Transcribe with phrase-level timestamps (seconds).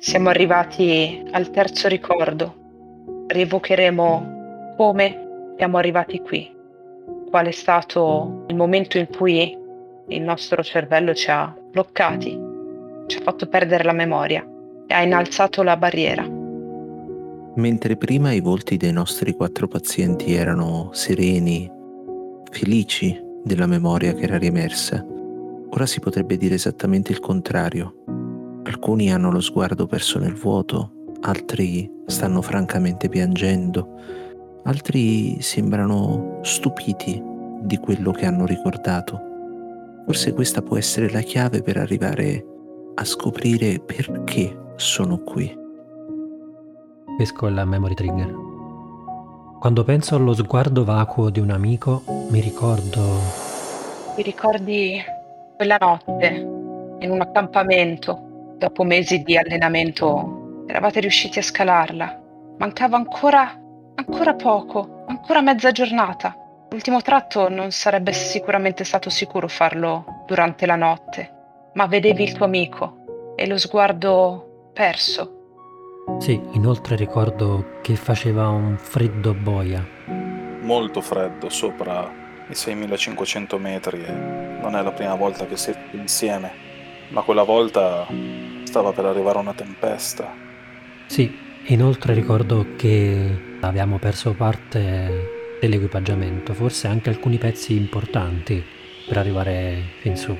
[0.00, 2.54] siamo arrivati al terzo ricordo.
[3.26, 6.50] Rievocheremo come siamo arrivati qui,
[7.28, 9.56] qual è stato il momento in cui
[10.08, 12.30] il nostro cervello ci ha bloccati,
[13.06, 14.42] ci ha fatto perdere la memoria
[14.86, 16.26] e ha innalzato la barriera.
[17.56, 21.70] Mentre prima i volti dei nostri quattro pazienti erano sereni,
[22.50, 25.04] felici della memoria che era riemersa,
[25.68, 27.99] ora si potrebbe dire esattamente il contrario.
[28.64, 30.92] Alcuni hanno lo sguardo perso nel vuoto,
[31.22, 33.88] altri stanno francamente piangendo,
[34.64, 37.22] altri sembrano stupiti
[37.60, 39.20] di quello che hanno ricordato.
[40.04, 42.44] Forse questa può essere la chiave per arrivare
[42.94, 45.56] a scoprire perché sono qui.
[47.16, 48.34] Pesco il memory trigger.
[49.58, 53.00] Quando penso allo sguardo vacuo di un amico, mi ricordo...
[54.16, 54.98] Ti ricordi
[55.56, 56.26] quella notte
[57.00, 58.29] in un accampamento,
[58.60, 62.20] dopo mesi di allenamento, eravate riusciti a scalarla.
[62.58, 63.58] Mancava ancora,
[63.94, 66.36] ancora poco, ancora mezza giornata.
[66.68, 72.44] L'ultimo tratto non sarebbe sicuramente stato sicuro farlo durante la notte, ma vedevi il tuo
[72.44, 75.38] amico e lo sguardo perso.
[76.18, 79.82] Sì, inoltre ricordo che faceva un freddo boia.
[80.60, 82.12] Molto freddo, sopra
[82.46, 86.52] i 6500 metri e non è la prima volta che siete insieme,
[87.08, 88.06] ma quella volta
[88.70, 90.32] stava per arrivare una tempesta.
[91.06, 91.28] Sì,
[91.66, 98.62] inoltre ricordo che abbiamo perso parte dell'equipaggiamento, forse anche alcuni pezzi importanti
[99.08, 100.36] per arrivare fin su.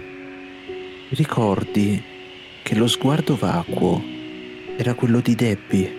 [1.08, 2.00] Ricordi
[2.62, 4.00] che lo sguardo vacuo
[4.76, 5.98] era quello di Debbie.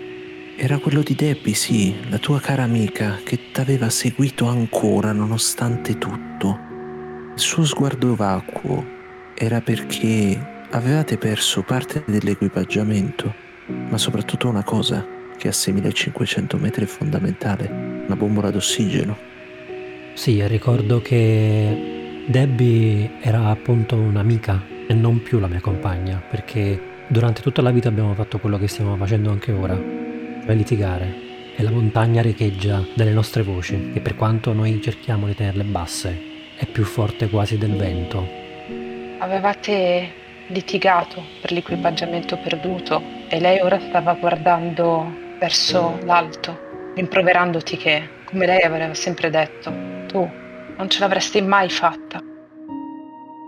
[0.55, 6.57] Era quello di Debbie, sì, la tua cara amica che t'aveva seguito ancora nonostante tutto.
[7.33, 8.85] Il suo sguardo vacuo
[9.35, 13.33] era perché avevate perso parte dell'equipaggiamento,
[13.89, 15.05] ma soprattutto una cosa
[15.37, 17.67] che a 6500 metri è fondamentale,
[18.05, 19.17] una bombola d'ossigeno.
[20.13, 27.41] Sì, ricordo che Debbie era appunto un'amica e non più la mia compagna, perché durante
[27.41, 31.29] tutta la vita abbiamo fatto quello che stiamo facendo anche ora, cioè litigare.
[31.53, 36.17] E la montagna riecheggia delle nostre voci, che per quanto noi cerchiamo di tenerle basse,
[36.55, 38.25] è più forte quasi del vento.
[39.17, 40.20] Avevate
[40.51, 48.61] litigato per l'equipaggiamento perduto e lei ora stava guardando verso l'alto rimproverandoti che, come lei
[48.61, 49.71] aveva sempre detto,
[50.07, 50.29] tu
[50.77, 52.21] non ce l'avresti mai fatta.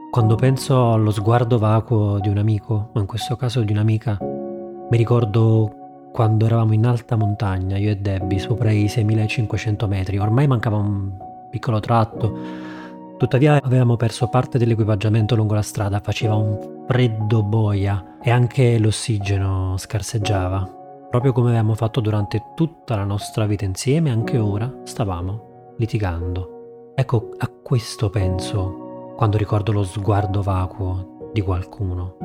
[0.09, 4.97] Quando penso allo sguardo vacuo di un amico, o in questo caso di un'amica, mi
[4.97, 10.19] ricordo quando eravamo in alta montagna, io e Debbie, sopra i 6500 metri.
[10.19, 11.11] Ormai mancava un
[11.49, 12.71] piccolo tratto,
[13.17, 19.75] tuttavia avevamo perso parte dell'equipaggiamento lungo la strada, faceva un freddo boia e anche l'ossigeno
[19.77, 20.81] scarseggiava.
[21.09, 26.91] Proprio come avevamo fatto durante tutta la nostra vita insieme, anche ora stavamo litigando.
[26.95, 32.17] Ecco, a questo penso quando ricordo lo sguardo vacuo di qualcuno.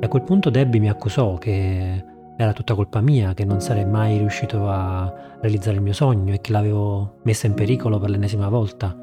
[0.00, 2.04] E a quel punto Debbie mi accusò che
[2.36, 6.40] era tutta colpa mia, che non sarei mai riuscito a realizzare il mio sogno e
[6.40, 8.96] che l'avevo messa in pericolo per l'ennesima volta.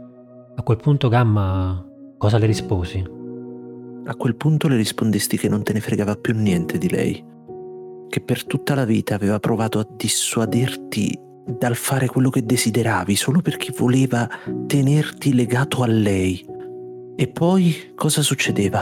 [0.59, 1.81] A quel punto Gamma
[2.17, 3.01] cosa le risposi?
[4.03, 7.25] A quel punto le rispondesti che non te ne fregava più niente di lei
[8.09, 11.17] che per tutta la vita aveva provato a dissuaderti
[11.57, 14.27] dal fare quello che desideravi solo perché voleva
[14.67, 16.45] tenerti legato a lei.
[17.15, 18.81] E poi cosa succedeva?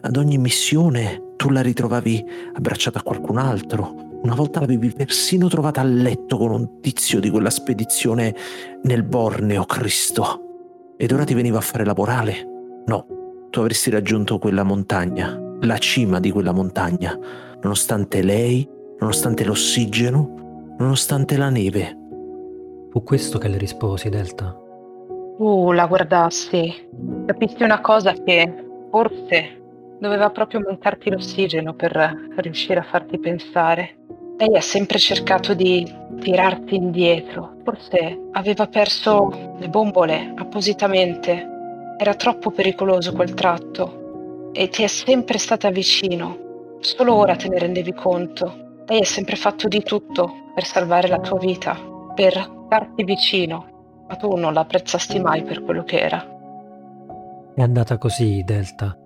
[0.00, 2.24] Ad ogni missione tu la ritrovavi
[2.54, 3.94] abbracciata a qualcun altro.
[4.24, 8.34] Una volta l'avevi persino trovata a letto con un tizio di quella spedizione
[8.82, 10.41] nel Borneo, Cristo.
[11.02, 12.46] Ed ora ti veniva a fare la morale?
[12.86, 13.06] No,
[13.50, 17.18] tu avresti raggiunto quella montagna, la cima di quella montagna
[17.60, 18.68] nonostante lei,
[19.00, 21.98] nonostante l'ossigeno, nonostante la neve.
[22.90, 24.56] Fu questo che le risposi, Delta.
[25.38, 26.72] Uh, la guardassi.
[27.26, 29.60] Capissi una cosa che forse
[29.98, 33.96] doveva proprio mancarti l'ossigeno per riuscire a farti pensare.
[34.42, 37.58] Lei ha sempre cercato di tirarti indietro.
[37.62, 41.48] Forse aveva perso le bombole appositamente.
[41.96, 46.76] Era troppo pericoloso quel tratto e ti è sempre stata vicino.
[46.80, 48.82] Solo ora te ne rendevi conto.
[48.84, 51.78] Lei ha sempre fatto di tutto per salvare la tua vita,
[52.12, 53.66] per starti vicino,
[54.08, 56.20] ma tu non l'apprezzasti mai per quello che era.
[57.54, 58.98] È andata così, Delta.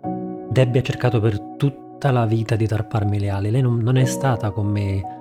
[0.49, 3.51] Debbie ha cercato per tutta la vita di tarparmi le ali.
[3.51, 5.16] Lei non, non è stata con me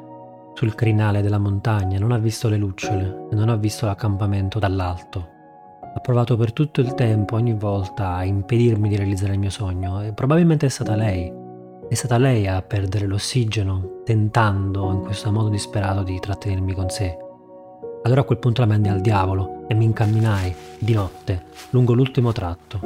[0.55, 5.29] sul crinale della montagna, non ha visto le lucciole, non ha visto l'accampamento dall'alto.
[5.93, 10.01] Ha provato per tutto il tempo, ogni volta, a impedirmi di realizzare il mio sogno
[10.01, 11.43] e probabilmente è stata lei
[11.87, 17.15] è stata lei a perdere l'ossigeno, tentando in questo modo disperato di trattenermi con sé.
[18.03, 22.31] Allora a quel punto la mandai al diavolo e mi incamminai di notte lungo l'ultimo
[22.31, 22.79] tratto.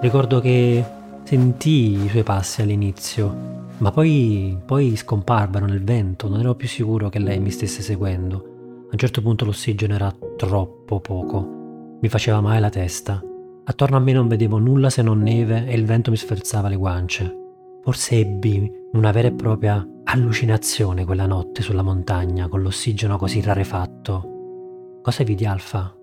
[0.00, 0.82] Ricordo che
[1.22, 7.08] sentii i suoi passi all'inizio, ma poi, poi scomparvero nel vento, non ero più sicuro
[7.08, 8.36] che lei mi stesse seguendo.
[8.84, 13.22] A un certo punto l'ossigeno era troppo poco, mi faceva male la testa.
[13.64, 16.76] Attorno a me non vedevo nulla se non neve e il vento mi sferzava le
[16.76, 17.38] guance.
[17.82, 25.00] Forse ebbi una vera e propria allucinazione quella notte sulla montagna con l'ossigeno così rarefatto.
[25.02, 25.94] Cosa vidi Alfa?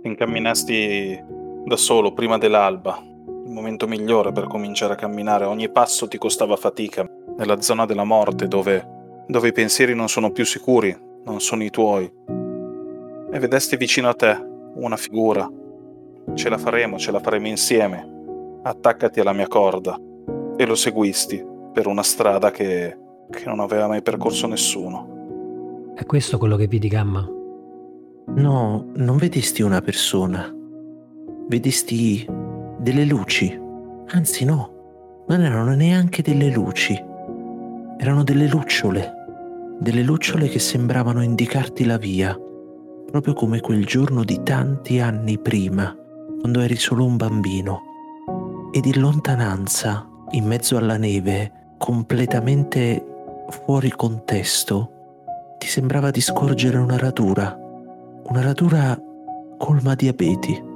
[0.00, 1.18] Ti incamminasti
[1.66, 2.98] da solo prima dell'alba,
[3.50, 5.44] il momento migliore per cominciare a camminare.
[5.44, 7.04] Ogni passo ti costava fatica,
[7.36, 11.70] nella zona della morte dove, dove i pensieri non sono più sicuri, non sono i
[11.70, 12.10] tuoi.
[13.32, 14.40] E vedesti vicino a te
[14.76, 15.50] una figura.
[16.34, 18.60] Ce la faremo, ce la faremo insieme.
[18.62, 19.98] Attaccati alla mia corda
[20.56, 22.96] e lo seguisti per una strada che,
[23.28, 25.92] che non aveva mai percorso nessuno.
[25.96, 27.28] È questo quello che vedi, Gamma?
[28.26, 30.54] No, non vedesti una persona.
[31.48, 32.24] Vedesti
[32.80, 33.58] delle luci.
[34.08, 36.98] Anzi no, non erano neanche delle luci.
[37.98, 39.14] Erano delle lucciole.
[39.78, 42.36] Delle lucciole che sembravano indicarti la via,
[43.10, 45.94] proprio come quel giorno di tanti anni prima,
[46.40, 47.82] quando eri solo un bambino.
[48.72, 53.04] Ed in lontananza in mezzo alla neve, completamente
[53.48, 54.92] fuori contesto,
[55.58, 57.58] ti sembrava di scorgere una radura,
[58.24, 58.98] una radura
[59.58, 60.68] colma di abeti.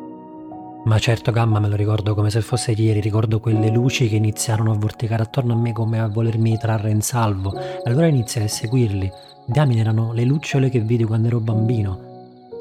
[0.85, 4.71] Ma certo, Gamma, me lo ricordo come se fosse ieri, ricordo quelle luci che iniziarono
[4.71, 7.55] a vorticare attorno a me come a volermi trarre in salvo.
[7.85, 9.11] Allora iniziai a seguirli.
[9.47, 12.13] Diamine erano le lucciole che vidi quando ero bambino.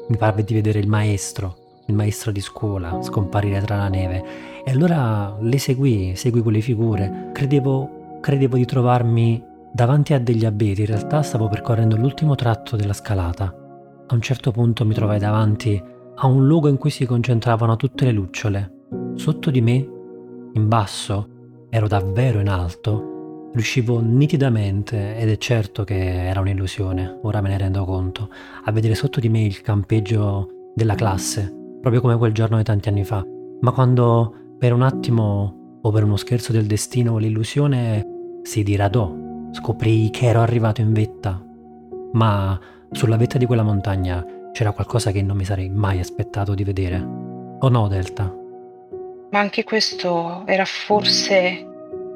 [0.08, 4.24] Mi parve di vedere il maestro, il maestro di scuola, scomparire tra la neve.
[4.64, 7.28] E allora le seguì, seguì quelle figure.
[7.30, 12.94] Credevo, credevo di trovarmi davanti a degli abeti, in realtà stavo percorrendo l'ultimo tratto della
[12.94, 13.54] scalata.
[14.06, 18.04] A un certo punto mi trovai davanti a un luogo in cui si concentravano tutte
[18.04, 18.72] le lucciole.
[19.14, 19.74] Sotto di me,
[20.52, 21.28] in basso,
[21.70, 27.58] ero davvero in alto, riuscivo nitidamente, ed è certo che era un'illusione, ora me ne
[27.58, 28.28] rendo conto,
[28.64, 32.88] a vedere sotto di me il campeggio della classe, proprio come quel giorno di tanti
[32.88, 33.24] anni fa.
[33.60, 39.12] Ma quando per un attimo o per uno scherzo del destino l'illusione si diradò,
[39.50, 41.44] scoprii che ero arrivato in vetta.
[42.12, 42.58] Ma
[42.90, 46.96] sulla vetta di quella montagna c'era qualcosa che non mi sarei mai aspettato di vedere.
[47.58, 48.32] O no, Delta?
[49.30, 51.66] Ma anche questo era forse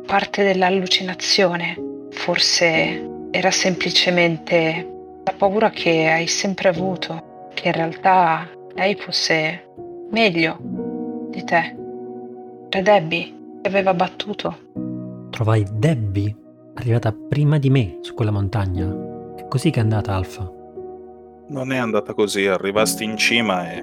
[0.07, 1.77] parte dell'allucinazione,
[2.11, 9.73] forse era semplicemente la paura che hai sempre avuto, che in realtà lei fosse
[10.13, 10.59] meglio
[11.31, 11.77] di te.
[12.69, 14.59] Era Debbie che aveva battuto.
[15.31, 16.37] Trovai Debbie
[16.75, 19.35] arrivata prima di me su quella montagna.
[19.35, 20.58] È così che è andata Alfa.
[21.51, 23.83] Non è andata così, arrivasti in cima e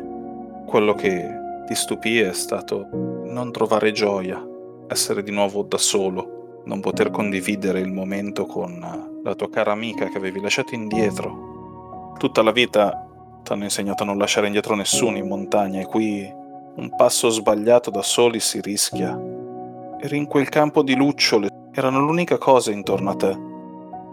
[0.67, 1.27] quello che
[1.65, 4.39] ti stupì è stato non trovare gioia,
[4.87, 10.09] essere di nuovo da solo, non poter condividere il momento con la tua cara amica
[10.09, 12.13] che avevi lasciato indietro.
[12.19, 13.03] Tutta la vita
[13.41, 16.31] ti hanno insegnato a non lasciare indietro nessuno in montagna e qui
[16.75, 19.19] un passo sbagliato da soli si rischia.
[19.99, 23.35] Eri in quel campo di lucciole, erano l'unica cosa intorno a te,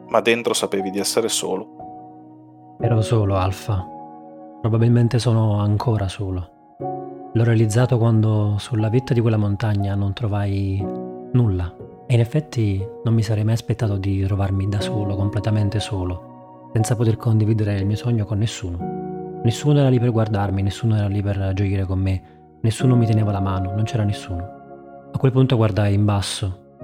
[0.09, 1.82] ma dentro sapevi di essere solo.
[2.85, 3.87] Ero solo, Alfa.
[4.61, 6.51] Probabilmente sono ancora solo.
[7.33, 10.85] L'ho realizzato quando sulla vetta di quella montagna non trovai
[11.31, 11.73] nulla.
[12.09, 16.97] E in effetti non mi sarei mai aspettato di trovarmi da solo, completamente solo, senza
[16.97, 19.41] poter condividere il mio sogno con nessuno.
[19.45, 22.23] Nessuno era lì per guardarmi, nessuno era lì per gioire con me,
[22.63, 24.43] nessuno mi teneva la mano, non c'era nessuno.
[25.13, 26.79] A quel punto guardai in basso.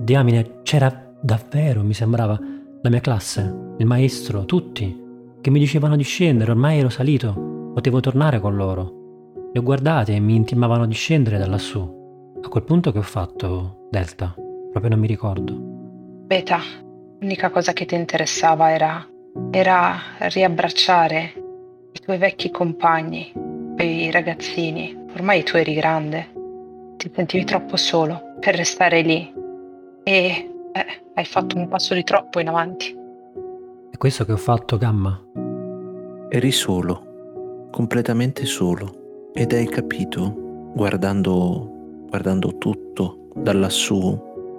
[0.00, 2.36] Diamine, c'era davvero, mi sembrava,
[2.82, 5.06] la mia classe, il maestro, tutti,
[5.40, 8.96] che mi dicevano di scendere, ormai ero salito, potevo tornare con loro.
[9.52, 11.80] Li ho guardati e mi intimavano di scendere da lassù.
[12.42, 14.34] A quel punto che ho fatto, Delta,
[14.70, 15.54] proprio non mi ricordo.
[16.26, 16.60] Beta,
[17.20, 19.06] l'unica cosa che ti interessava era,
[19.50, 21.32] era riabbracciare
[21.92, 23.32] i tuoi vecchi compagni,
[23.74, 25.06] quei ragazzini.
[25.14, 26.28] Ormai tu eri grande,
[26.96, 29.32] ti sentivi troppo solo per restare lì
[30.04, 32.96] e eh, hai fatto un passo di troppo in avanti.
[33.98, 35.20] Questo che ho fatto, Gamma?
[36.28, 44.16] Eri solo, completamente solo, ed hai capito, guardando, guardando tutto da lassù,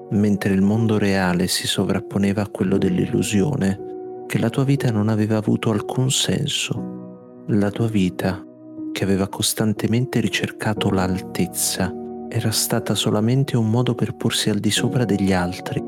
[0.10, 5.38] mentre il mondo reale si sovrapponeva a quello dell'illusione, che la tua vita non aveva
[5.38, 8.46] avuto alcun senso la tua vita,
[8.92, 11.94] che aveva costantemente ricercato l'altezza
[12.28, 15.82] era stata solamente un modo per porsi al di sopra degli altri,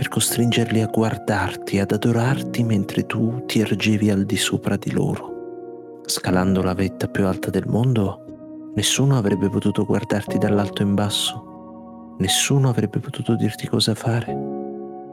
[0.00, 6.00] per costringerli a guardarti, ad adorarti mentre tu ti ergevi al di sopra di loro.
[6.06, 12.70] Scalando la vetta più alta del mondo, nessuno avrebbe potuto guardarti dall'alto in basso, nessuno
[12.70, 14.34] avrebbe potuto dirti cosa fare.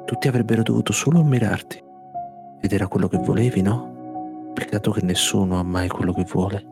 [0.06, 1.84] Tutti avrebbero dovuto solo ammirarti.
[2.62, 4.51] Ed era quello che volevi, no?
[4.53, 6.65] Peccato che nessuno ha mai quello che vuole.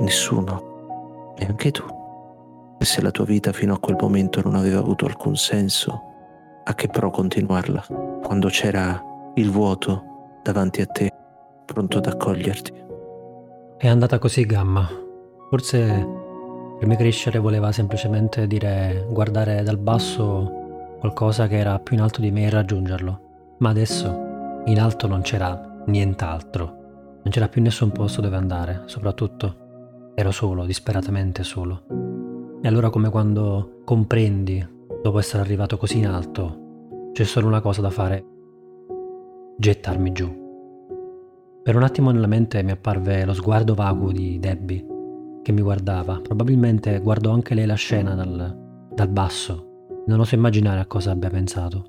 [0.00, 1.34] Nessuno.
[1.38, 1.84] Neanche tu.
[2.80, 6.10] E se la tua vita fino a quel momento non aveva avuto alcun senso,
[6.64, 7.84] a che pro continuarla
[8.22, 9.02] quando c'era
[9.34, 11.12] il vuoto davanti a te,
[11.64, 12.72] pronto ad accoglierti?
[13.78, 14.88] È andata così, Gamma.
[15.50, 15.84] Forse
[16.78, 22.20] prima di crescere voleva semplicemente dire guardare dal basso qualcosa che era più in alto
[22.20, 23.20] di me e raggiungerlo.
[23.58, 26.64] Ma adesso in alto non c'era nient'altro.
[27.22, 31.82] Non c'era più nessun posto dove andare, soprattutto ero solo, disperatamente solo.
[32.62, 37.80] E allora come quando comprendi, dopo essere arrivato così in alto, c'è solo una cosa
[37.80, 38.24] da fare,
[39.58, 40.40] gettarmi giù.
[41.62, 44.86] Per un attimo nella mente mi apparve lo sguardo vago di Debbie,
[45.42, 46.20] che mi guardava.
[46.22, 49.70] Probabilmente guardò anche lei la scena dal, dal basso
[50.04, 51.84] non oso immaginare a cosa abbia pensato.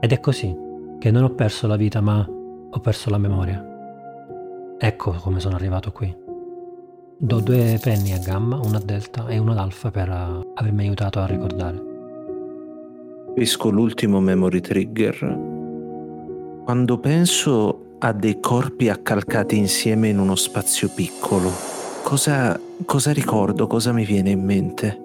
[0.00, 0.54] Ed è così
[0.98, 3.64] che non ho perso la vita, ma ho perso la memoria.
[4.78, 6.14] Ecco come sono arrivato qui.
[7.16, 10.82] Do due penny a gamma, una a delta e una ad alfa per uh, avermi
[10.82, 11.89] aiutato a ricordare.
[13.30, 15.38] Capisco l'ultimo memory trigger.
[16.64, 21.48] Quando penso a dei corpi accalcati insieme in uno spazio piccolo,
[22.02, 25.04] cosa, cosa ricordo, cosa mi viene in mente?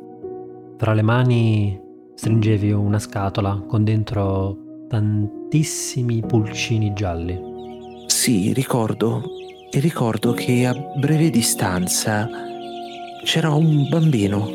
[0.75, 1.79] Tra le mani
[2.15, 4.57] Stringevi una scatola con dentro
[4.89, 7.39] tantissimi pulcini gialli.
[8.07, 9.21] Sì, ricordo.
[9.69, 12.27] E ricordo che a breve distanza
[13.23, 14.49] c'era un bambino.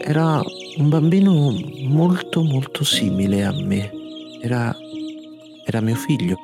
[0.00, 0.40] Era
[0.76, 1.52] un bambino
[1.88, 3.90] molto molto simile a me.
[4.40, 4.74] Era,
[5.64, 6.36] era mio figlio.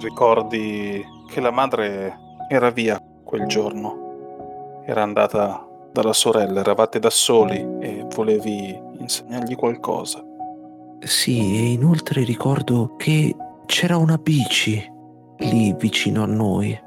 [0.00, 4.82] Ricordi che la madre era via quel giorno.
[4.84, 10.24] Era andata dalla sorella, eravate da soli e volevi insegnargli qualcosa.
[11.00, 13.34] Sì, e inoltre ricordo che
[13.66, 14.90] c'era una bici
[15.38, 16.78] lì vicino a noi,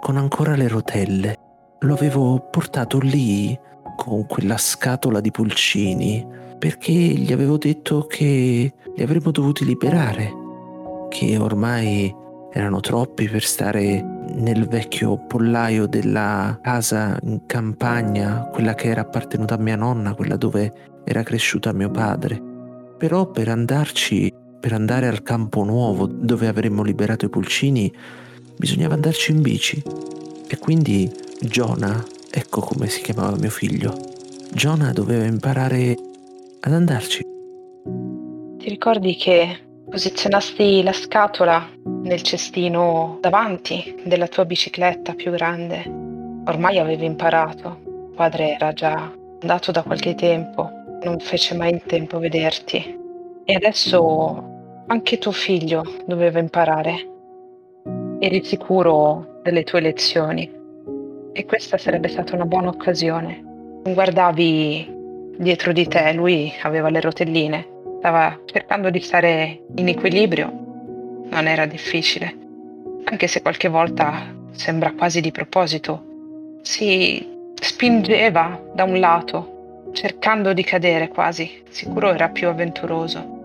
[0.00, 1.36] con ancora le rotelle.
[1.80, 3.58] Lo avevo portato lì
[3.98, 6.24] con quella scatola di pulcini
[6.56, 10.32] perché gli avevo detto che li avremmo dovuti liberare,
[11.08, 12.14] che ormai
[12.52, 14.00] erano troppi per stare
[14.34, 20.36] nel vecchio pollaio della casa in campagna, quella che era appartenuta a mia nonna, quella
[20.36, 20.72] dove
[21.04, 22.40] era cresciuta mio padre.
[22.98, 27.92] Però per andarci, per andare al campo nuovo dove avremmo liberato i pulcini,
[28.56, 29.82] bisognava andarci in bici.
[30.48, 32.02] E quindi Giona,
[32.38, 33.92] ecco come si chiamava mio figlio,
[34.52, 35.96] Giona doveva imparare
[36.60, 37.22] ad andarci.
[38.58, 39.58] Ti ricordi che
[39.90, 45.82] posizionasti la scatola nel cestino davanti della tua bicicletta più grande?
[46.46, 48.12] Ormai avevi imparato.
[48.14, 50.70] Padre era già andato da qualche tempo
[51.02, 52.98] non fece mai in tempo a vederti.
[53.44, 57.08] E adesso anche tuo figlio doveva imparare.
[58.20, 60.57] Eri sicuro delle tue lezioni
[61.32, 63.42] e questa sarebbe stata una buona occasione.
[63.84, 64.96] Guardavi
[65.38, 67.66] dietro di te, lui aveva le rotelline,
[67.98, 70.50] stava cercando di stare in equilibrio.
[71.30, 72.34] Non era difficile,
[73.04, 76.04] anche se qualche volta sembra quasi di proposito.
[76.62, 79.56] Si spingeva da un lato
[79.92, 83.36] cercando di cadere quasi, sicuro era più avventuroso.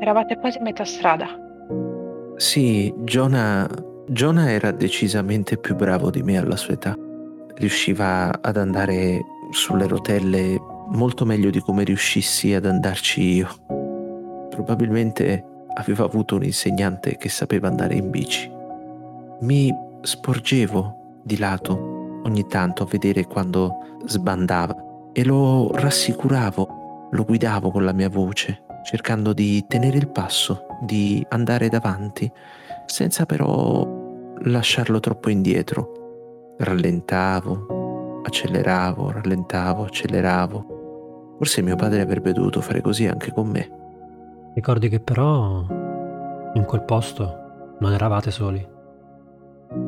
[0.00, 1.28] Eravate quasi a metà strada.
[2.36, 3.68] Sì, Jonah,
[4.06, 6.96] Jonah era decisamente più bravo di me alla sua età.
[7.54, 13.48] Riusciva ad andare sulle rotelle molto meglio di come riuscissi ad andarci io.
[14.50, 15.44] Probabilmente
[15.74, 18.50] aveva avuto un insegnante che sapeva andare in bici.
[19.40, 27.70] Mi sporgevo di lato ogni tanto a vedere quando sbandava e lo rassicuravo, lo guidavo
[27.70, 32.30] con la mia voce, cercando di tenere il passo, di andare davanti,
[32.86, 33.86] senza però
[34.40, 36.01] lasciarlo troppo indietro.
[36.58, 41.36] Rallentavo, acceleravo, rallentavo, acceleravo.
[41.38, 43.70] Forse mio padre avrebbe dovuto fare così anche con me.
[44.54, 45.64] Ricordi che però
[46.54, 48.64] in quel posto non eravate soli.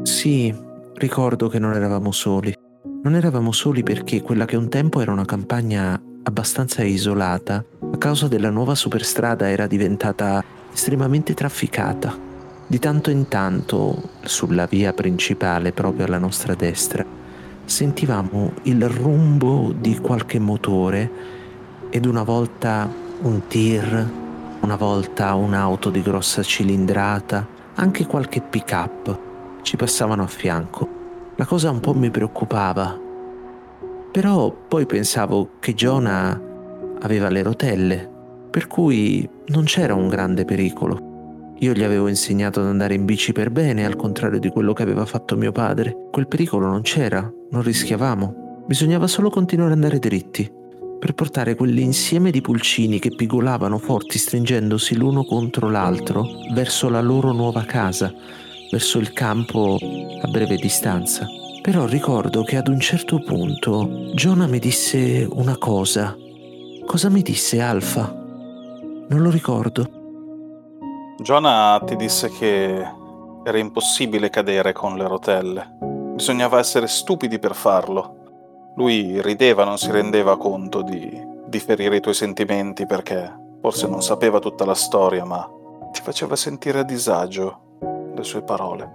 [0.02, 0.54] Sì,
[0.94, 2.54] ricordo che non eravamo soli.
[3.02, 8.28] Non eravamo soli perché quella che un tempo era una campagna abbastanza isolata, a causa
[8.28, 10.42] della nuova superstrada era diventata
[10.73, 12.33] estremamente trafficata.
[12.75, 17.07] Di tanto in tanto, sulla via principale, proprio alla nostra destra,
[17.64, 21.09] sentivamo il rumbo di qualche motore
[21.88, 24.11] ed una volta un tir,
[24.62, 29.21] una volta un'auto di grossa cilindrata, anche qualche pick-up
[29.62, 30.88] ci passavano a fianco.
[31.37, 32.99] La cosa un po' mi preoccupava,
[34.11, 36.40] però poi pensavo che Jonah
[37.02, 38.11] aveva le rotelle,
[38.50, 41.12] per cui non c'era un grande pericolo.
[41.58, 44.82] Io gli avevo insegnato ad andare in bici per bene, al contrario di quello che
[44.82, 46.08] aveva fatto mio padre.
[46.11, 48.62] Quel pericolo non c'era, non rischiavamo.
[48.66, 50.50] Bisognava solo continuare ad andare dritti,
[50.99, 57.32] per portare quell'insieme di pulcini che pigolavano forti stringendosi l'uno contro l'altro verso la loro
[57.32, 58.12] nuova casa,
[58.70, 59.78] verso il campo
[60.23, 61.26] a breve distanza.
[61.62, 66.16] Però ricordo che ad un certo punto Jonah mi disse una cosa.
[66.84, 68.12] Cosa mi disse Alfa?
[69.08, 70.03] Non lo ricordo.
[71.25, 72.87] Jonah ti disse che
[73.45, 75.78] era impossibile cadere con le rotelle.
[76.14, 78.73] Bisognava essere stupidi per farlo.
[78.76, 84.02] Lui rideva, non si rendeva conto di, di ferire i tuoi sentimenti perché forse non
[84.02, 85.49] sapeva tutta la storia, ma
[85.93, 87.78] ti faceva sentire a disagio
[88.14, 88.93] le sue parole.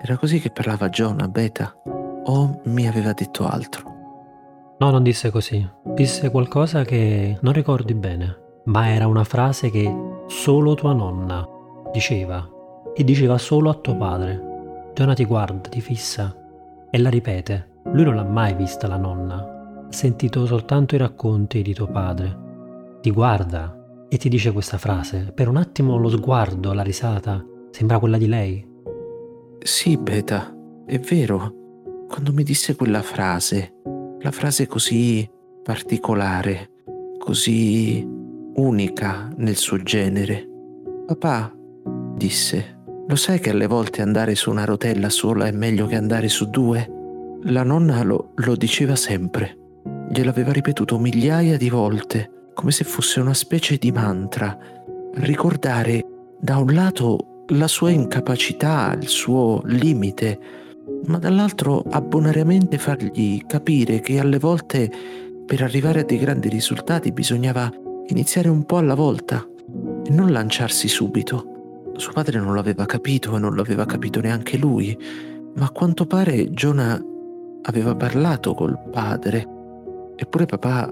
[0.00, 1.76] Era così che parlava Jonah, Beta?
[2.24, 4.76] O mi aveva detto altro?
[4.78, 5.68] No, non disse così.
[5.84, 9.92] Disse qualcosa che non ricordi bene ma era una frase che
[10.28, 11.46] solo tua nonna
[11.90, 12.46] diceva
[12.94, 14.90] e diceva solo a tuo padre.
[14.94, 16.36] Giona ti guarda, ti fissa
[16.90, 17.80] e la ripete.
[17.92, 19.36] Lui non l'ha mai vista la nonna,
[19.88, 22.46] ha sentito soltanto i racconti di tuo padre.
[23.00, 25.32] Ti guarda e ti dice questa frase.
[25.34, 28.66] Per un attimo lo sguardo, la risata, sembra quella di lei.
[29.60, 30.54] Sì, Beta,
[30.84, 31.54] è vero.
[32.06, 33.74] Quando mi disse quella frase,
[34.20, 35.28] la frase così
[35.62, 36.70] particolare,
[37.18, 38.06] così
[38.58, 40.46] unica nel suo genere.
[41.06, 41.54] Papà,
[42.16, 46.28] disse, lo sai che alle volte andare su una rotella sola è meglio che andare
[46.28, 47.36] su due?
[47.44, 49.56] La nonna lo, lo diceva sempre.
[50.10, 54.58] Gliel'aveva ripetuto migliaia di volte, come se fosse una specie di mantra.
[55.14, 56.04] Ricordare
[56.40, 60.38] da un lato la sua incapacità, il suo limite,
[61.04, 64.90] ma dall'altro abbonariamente fargli capire che alle volte
[65.46, 69.46] per arrivare a dei grandi risultati bisognava iniziare un po' alla volta
[70.04, 71.90] e non lanciarsi subito.
[71.96, 74.96] Suo padre non l'aveva capito e non l'aveva capito neanche lui,
[75.56, 77.00] ma a quanto pare Jonah
[77.62, 79.46] aveva parlato col padre.
[80.16, 80.88] Eppure papà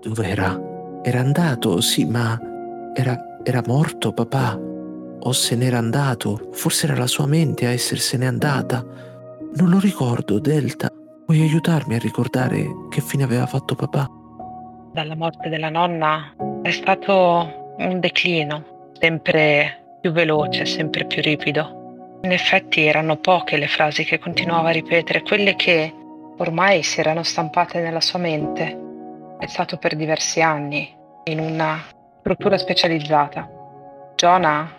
[0.00, 0.70] dove era?
[1.04, 2.38] Andato, sì, ma
[2.94, 4.58] era, era morto papà.
[5.24, 8.84] O se n'era andato, forse era la sua mente a essersene andata.
[9.54, 10.90] Non lo ricordo, Delta.
[11.24, 14.08] Puoi aiutarmi a ricordare che fine aveva fatto papà?
[14.92, 22.20] Dalla morte della nonna è stato un declino, sempre più veloce, sempre più ripido.
[22.22, 25.92] In effetti erano poche le frasi che continuava a ripetere, quelle che
[26.38, 28.78] ormai si erano stampate nella sua mente.
[29.40, 30.88] È stato per diversi anni
[31.24, 31.82] in una
[32.20, 33.50] struttura specializzata.
[34.14, 34.70] Jonah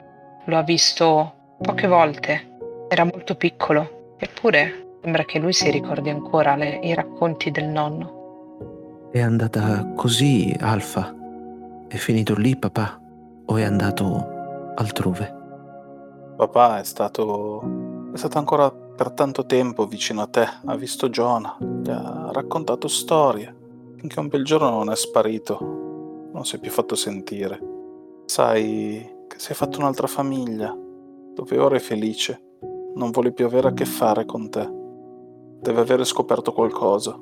[0.45, 2.55] lo ha visto poche volte,
[2.87, 9.09] era molto piccolo, eppure sembra che lui si ricordi ancora le, i racconti del nonno.
[9.11, 11.22] È andata così, Alfa.
[11.93, 12.99] È finito lì, papà?
[13.45, 15.31] O è andato altrove?
[16.35, 18.09] Papà è stato.
[18.11, 20.43] è stato ancora per tanto tempo vicino a te.
[20.65, 23.55] Ha visto Jonah, gli ha raccontato storie.
[23.97, 25.59] Finché un bel giorno non è sparito,
[26.33, 27.59] non si è più fatto sentire.
[28.25, 30.75] Sai che si è fatto un'altra famiglia,
[31.35, 32.55] dove ora è felice.
[32.95, 34.67] Non vuole più avere a che fare con te.
[35.61, 37.15] Deve avere scoperto qualcosa.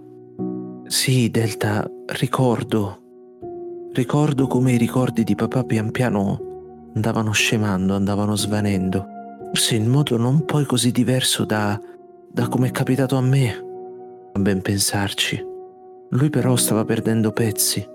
[0.86, 3.01] Sì, Delta, ricordo.
[3.94, 6.40] Ricordo come i ricordi di papà pian piano
[6.96, 9.06] andavano scemando, andavano svanendo,
[9.48, 11.78] forse in modo non poi così diverso da,
[12.32, 13.50] da come è capitato a me,
[14.32, 15.46] a ben pensarci.
[16.12, 17.86] Lui però stava perdendo pezzi,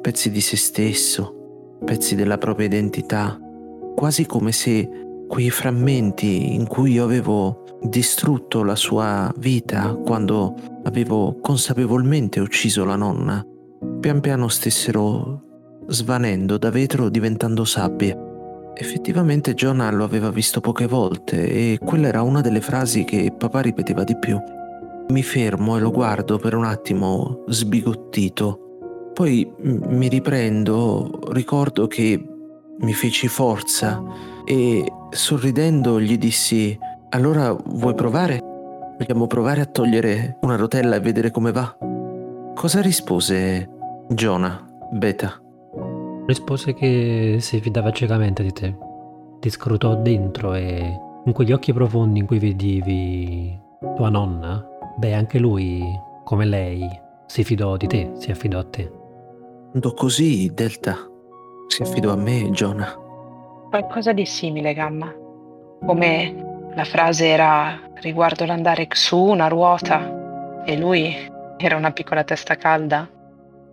[0.00, 3.36] pezzi di se stesso, pezzi della propria identità,
[3.96, 4.88] quasi come se
[5.26, 12.94] quei frammenti in cui io avevo distrutto la sua vita quando avevo consapevolmente ucciso la
[12.94, 13.44] nonna,
[14.04, 15.40] pian piano stessero
[15.86, 18.14] svanendo da vetro diventando sabbia.
[18.74, 23.60] Effettivamente Jonah lo aveva visto poche volte e quella era una delle frasi che papà
[23.60, 24.38] ripeteva di più.
[25.08, 29.10] Mi fermo e lo guardo per un attimo sbigottito.
[29.14, 32.22] Poi mi riprendo, ricordo che
[32.80, 34.02] mi feci forza
[34.44, 38.38] e sorridendo gli dissi allora vuoi provare?
[38.98, 41.74] Vogliamo provare a togliere una rotella e vedere come va?
[42.54, 43.73] Cosa rispose
[44.08, 44.62] Jonah,
[44.92, 45.40] Beta?
[46.26, 48.76] Rispose che si fidava ciecamente di te.
[49.40, 53.60] Ti scrutò dentro e in quegli occhi profondi in cui vedevi
[53.96, 55.82] tua nonna, Beh, anche lui,
[56.22, 56.88] come lei,
[57.26, 58.90] si fidò di te, si affidò a te.
[59.74, 60.96] Andò così, Delta.
[61.66, 62.94] Si affidò a me, Jonah.
[63.70, 65.12] Qualcosa di simile, Gamma.
[65.84, 71.12] Come la frase era riguardo l'andare su una ruota e lui
[71.56, 73.08] era una piccola testa calda.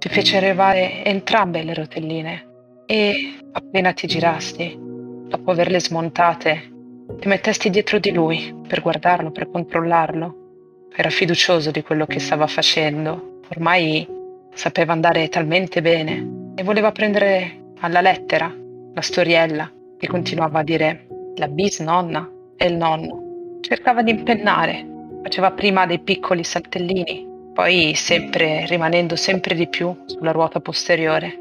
[0.02, 2.48] Ti fece arrivare entrambe le rotelline
[2.88, 6.72] e appena ti girasti, dopo averle smontate,
[7.20, 10.90] ti mettesti dietro di lui per guardarlo, per controllarlo.
[10.96, 13.42] Era fiducioso di quello che stava facendo.
[13.50, 14.08] Ormai
[14.56, 18.52] sapeva andare talmente bene e voleva prendere alla lettera
[18.96, 23.60] la storiella che continuava a dire la bisnonna e il nonno.
[23.62, 24.84] Cercava di impennare,
[25.22, 31.40] faceva prima dei piccoli saltellini, poi sempre rimanendo sempre di più sulla ruota posteriore.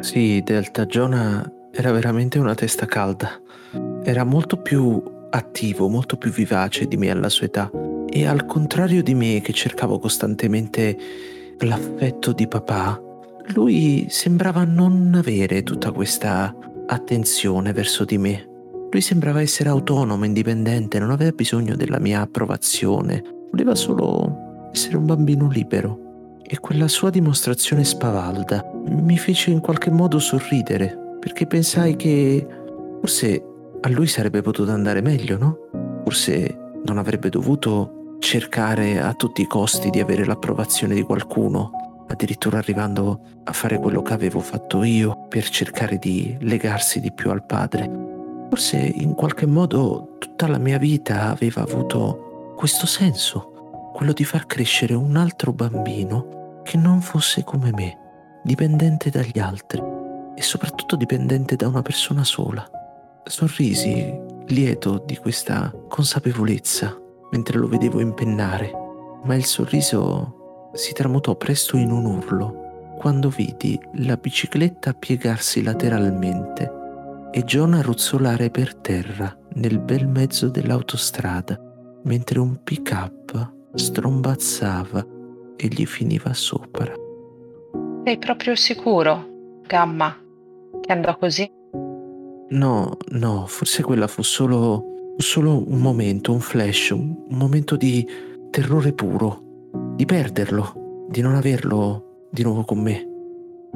[0.00, 3.40] Sì, Delta Jonah era veramente una testa calda.
[4.02, 7.70] Era molto più attivo, molto più vivace di me alla sua età
[8.08, 10.96] e al contrario di me che cercavo costantemente
[11.58, 13.00] l'affetto di papà,
[13.54, 16.54] lui sembrava non avere tutta questa
[16.86, 18.48] attenzione verso di me.
[18.90, 25.06] Lui sembrava essere autonomo, indipendente, non aveva bisogno della mia approvazione, voleva solo essere un
[25.06, 26.04] bambino libero.
[26.42, 32.46] E quella sua dimostrazione spavalda mi fece in qualche modo sorridere, perché pensai che
[33.00, 33.42] forse
[33.80, 35.58] a lui sarebbe potuto andare meglio, no?
[36.04, 42.58] Forse non avrebbe dovuto cercare a tutti i costi di avere l'approvazione di qualcuno, addirittura
[42.58, 47.44] arrivando a fare quello che avevo fatto io per cercare di legarsi di più al
[47.44, 47.90] padre.
[48.48, 53.55] Forse in qualche modo tutta la mia vita aveva avuto questo senso,
[53.96, 57.96] quello di far crescere un altro bambino che non fosse come me,
[58.42, 59.82] dipendente dagli altri
[60.34, 62.68] e soprattutto dipendente da una persona sola.
[63.24, 64.14] Sorrisi
[64.48, 66.94] lieto di questa consapevolezza
[67.30, 68.70] mentre lo vedevo impennare,
[69.24, 76.70] ma il sorriso si tramutò presto in un urlo quando vidi la bicicletta piegarsi lateralmente
[77.30, 81.58] e Jonah ruzzolare per terra nel bel mezzo dell'autostrada
[82.02, 85.06] mentre un pick-up strombazzava
[85.56, 86.92] e gli finiva sopra.
[88.04, 90.14] Sei proprio sicuro, Gamma,
[90.80, 91.50] che andò così?
[92.48, 98.06] No, no, forse quella fu solo, solo un momento, un flash, un momento di
[98.50, 99.44] terrore puro
[99.96, 103.08] di perderlo, di non averlo di nuovo con me.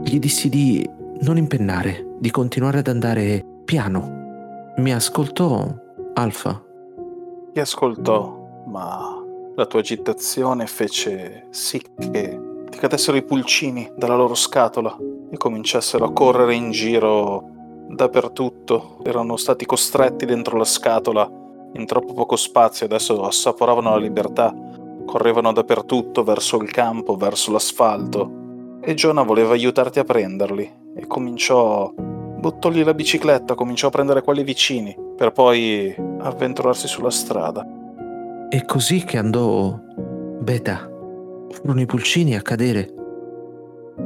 [0.03, 0.89] Gli dissi di
[1.23, 4.75] non impennare, di continuare ad andare piano.
[4.77, 5.67] Mi ascoltò
[6.15, 6.63] Alfa.
[7.53, 9.20] Ti ascoltò, ma
[9.61, 14.97] la tua agitazione fece sì che ti cadessero i pulcini dalla loro scatola
[15.31, 17.45] e cominciassero a correre in giro
[17.89, 19.01] dappertutto.
[19.05, 21.31] Erano stati costretti dentro la scatola
[21.75, 24.55] in troppo poco spazio, adesso assaporavano la libertà
[25.05, 31.93] correvano dappertutto, verso il campo, verso l'asfalto, e Jonah voleva aiutarti a prenderli, e cominciò...
[31.97, 37.67] buttò lì la bicicletta, cominciò a prendere quelli vicini, per poi avventurarsi sulla strada.
[38.51, 39.79] È così che andò
[40.41, 40.91] Beta.
[41.51, 42.93] Furono i pulcini a cadere.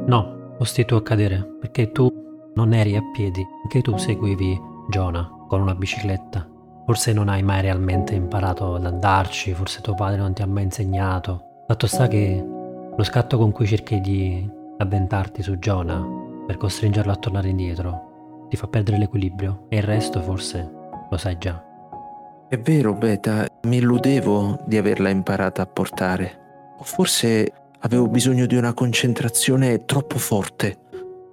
[0.05, 2.07] No, fosti tu a cadere, perché tu
[2.53, 4.55] non eri a piedi, anche tu seguivi
[4.91, 6.47] Jonah con una bicicletta.
[6.85, 10.65] Forse non hai mai realmente imparato ad andarci, forse tuo padre non ti ha mai
[10.65, 11.63] insegnato.
[11.65, 12.45] Fatto sta che
[12.95, 16.05] lo scatto con cui cerchi di avventarti su Jonah
[16.45, 20.71] per costringerlo a tornare indietro ti fa perdere l'equilibrio e il resto forse
[21.09, 21.59] lo sai già.
[22.47, 26.75] È vero, Beta, mi illudevo di averla imparata a portare.
[26.77, 30.77] O forse avevo bisogno di una concentrazione troppo forte,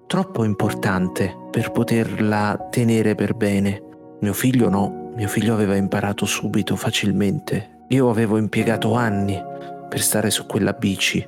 [0.06, 3.82] troppo importante per poterla tenere per bene.
[4.20, 7.84] Mio figlio no, mio figlio aveva imparato subito, facilmente.
[7.88, 9.40] Io avevo impiegato anni
[9.88, 11.26] per stare su quella bici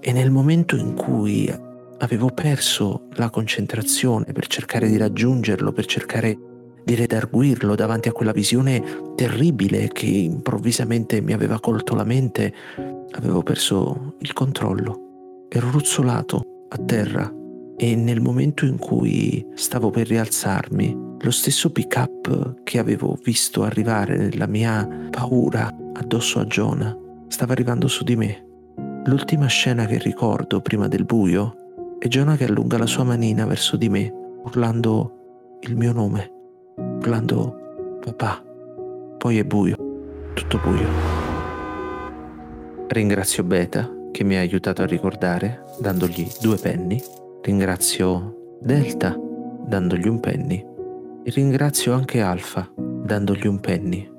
[0.00, 1.48] e nel momento in cui
[1.98, 6.36] avevo perso la concentrazione per cercare di raggiungerlo, per cercare
[6.84, 8.82] di redarguirlo davanti a quella visione
[9.14, 12.52] terribile che improvvisamente mi aveva colto la mente,
[13.12, 15.46] avevo perso il controllo.
[15.48, 17.32] Ero ruzzolato a terra
[17.76, 24.16] e nel momento in cui stavo per rialzarmi lo stesso pick-up che avevo visto arrivare
[24.16, 26.96] nella mia paura addosso a Jonah
[27.28, 28.44] stava arrivando su di me.
[29.04, 31.54] L'ultima scena che ricordo prima del buio
[31.98, 34.12] è Jonah che allunga la sua manina verso di me,
[34.44, 36.30] urlando il mio nome,
[37.00, 38.42] urlando papà.
[39.16, 39.76] Poi è buio,
[40.34, 40.86] tutto buio.
[42.88, 47.02] Ringrazio Beta che mi ha aiutato a ricordare, dandogli due penny.
[47.42, 50.66] Ringrazio Delta, dandogli un penny
[51.22, 54.10] e ringrazio anche Alfa, dandogli un penny.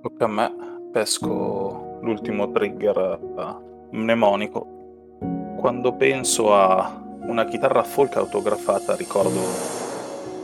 [0.00, 0.52] Tocca a me,
[0.92, 5.58] pesco l'ultimo trigger uh, mnemonico.
[5.58, 9.83] Quando penso a una chitarra folk autografata ricordo...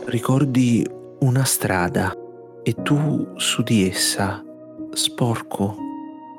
[0.06, 0.86] Ricordi
[1.20, 2.12] una strada
[2.62, 4.42] e tu su di essa,
[4.92, 5.76] sporco,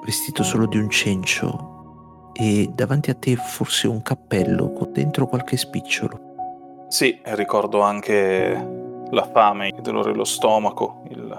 [0.03, 5.57] vestito solo di un cencio e davanti a te forse un cappello con dentro qualche
[5.57, 6.85] spicciolo.
[6.89, 11.33] Sì, ricordo anche la fame, il dolore allo stomaco, il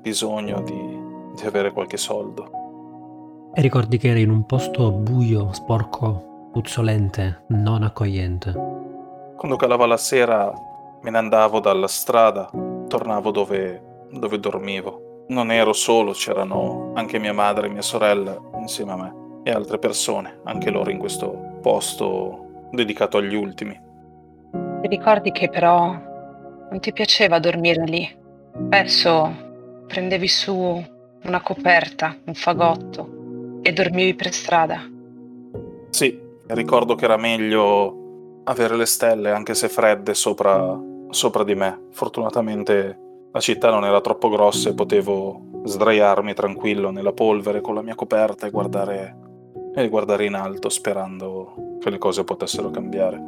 [0.00, 1.00] bisogno di,
[1.34, 3.50] di avere qualche soldo.
[3.54, 8.52] E ricordi che eri in un posto buio, sporco, puzzolente, non accogliente.
[9.36, 10.52] Quando calava la sera
[11.06, 12.50] me ne andavo dalla strada,
[12.88, 15.24] tornavo dove, dove dormivo.
[15.28, 19.14] Non ero solo, c'erano anche mia madre e mia sorella insieme a me
[19.44, 23.80] e altre persone, anche loro in questo posto dedicato agli ultimi.
[24.80, 25.92] Ti ricordi che però
[26.70, 28.16] non ti piaceva dormire lì?
[28.66, 30.84] Spesso prendevi su
[31.22, 34.80] una coperta, un fagotto e dormivi per strada.
[35.90, 41.86] Sì, ricordo che era meglio avere le stelle, anche se fredde, sopra, sopra di me.
[41.90, 42.98] Fortunatamente
[43.32, 47.94] la città non era troppo grossa e potevo sdraiarmi tranquillo nella polvere con la mia
[47.94, 49.16] coperta e guardare,
[49.74, 53.20] e guardare in alto sperando che le cose potessero cambiare.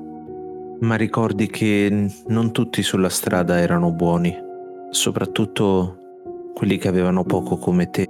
[0.80, 4.34] Ma ricordi che non tutti sulla strada erano buoni,
[4.90, 5.96] soprattutto
[6.54, 8.08] quelli che avevano poco come te.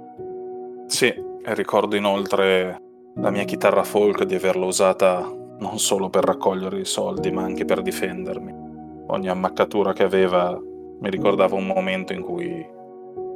[0.85, 2.81] Sì, e ricordo inoltre
[3.15, 7.65] la mia chitarra folk di averla usata non solo per raccogliere i soldi, ma anche
[7.65, 8.58] per difendermi.
[9.11, 10.59] Ogni ammaccatura che aveva
[10.99, 12.65] mi ricordava un momento in cui,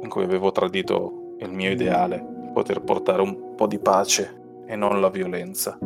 [0.02, 5.00] in cui avevo tradito il mio ideale, poter portare un po' di pace e non
[5.00, 5.78] la violenza.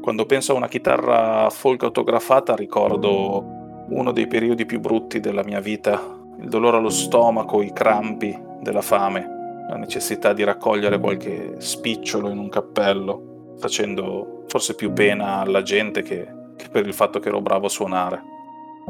[0.00, 3.44] Quando penso a una chitarra folk autografata ricordo
[3.88, 8.80] uno dei periodi più brutti della mia vita il dolore allo stomaco, i crampi della
[8.80, 15.60] fame, la necessità di raccogliere qualche spicciolo in un cappello, facendo forse più pena alla
[15.62, 18.38] gente che, che per il fatto che ero bravo a suonare.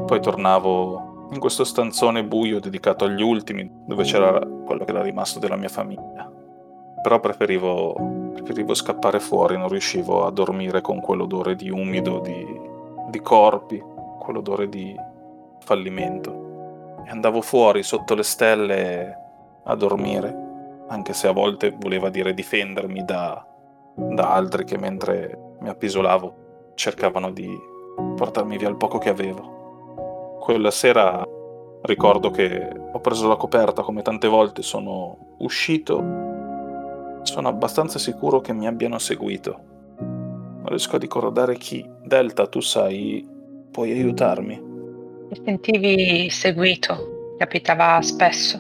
[0.07, 5.39] Poi tornavo in questo stanzone buio dedicato agli ultimi, dove c'era quello che era rimasto
[5.39, 6.31] della mia famiglia.
[7.03, 12.45] Però preferivo, preferivo scappare fuori, non riuscivo a dormire con quell'odore di umido, di,
[13.09, 13.83] di corpi,
[14.19, 14.95] quell'odore di
[15.61, 16.49] fallimento
[17.05, 19.19] e andavo fuori sotto le stelle
[19.65, 23.45] a dormire, anche se a volte voleva dire difendermi da,
[23.95, 27.49] da altri che mentre mi appisolavo cercavano di
[28.17, 29.59] portarmi via il poco che avevo.
[30.41, 31.23] Quella sera
[31.83, 36.03] ricordo che ho preso la coperta come tante volte sono uscito.
[37.23, 39.61] Sono abbastanza sicuro che mi abbiano seguito.
[39.99, 41.87] Non riesco a ricordare chi.
[42.03, 43.25] Delta, tu sai,
[43.71, 44.63] puoi aiutarmi?
[45.29, 48.59] Ti sentivi seguito, capitava spesso,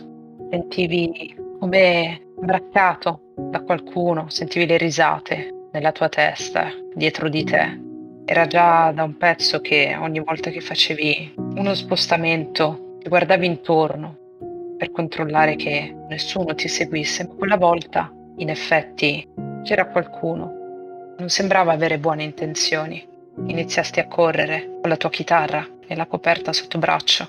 [0.50, 7.89] sentivi come braccato da qualcuno, sentivi le risate nella tua testa, dietro di te.
[8.30, 14.16] Era già da un pezzo che ogni volta che facevi uno spostamento ti guardavi intorno
[14.78, 19.28] per controllare che nessuno ti seguisse, ma quella volta in effetti
[19.64, 20.44] c'era qualcuno.
[21.18, 23.04] Non sembrava avere buone intenzioni.
[23.46, 27.26] Iniziasti a correre con la tua chitarra e la coperta sotto braccio.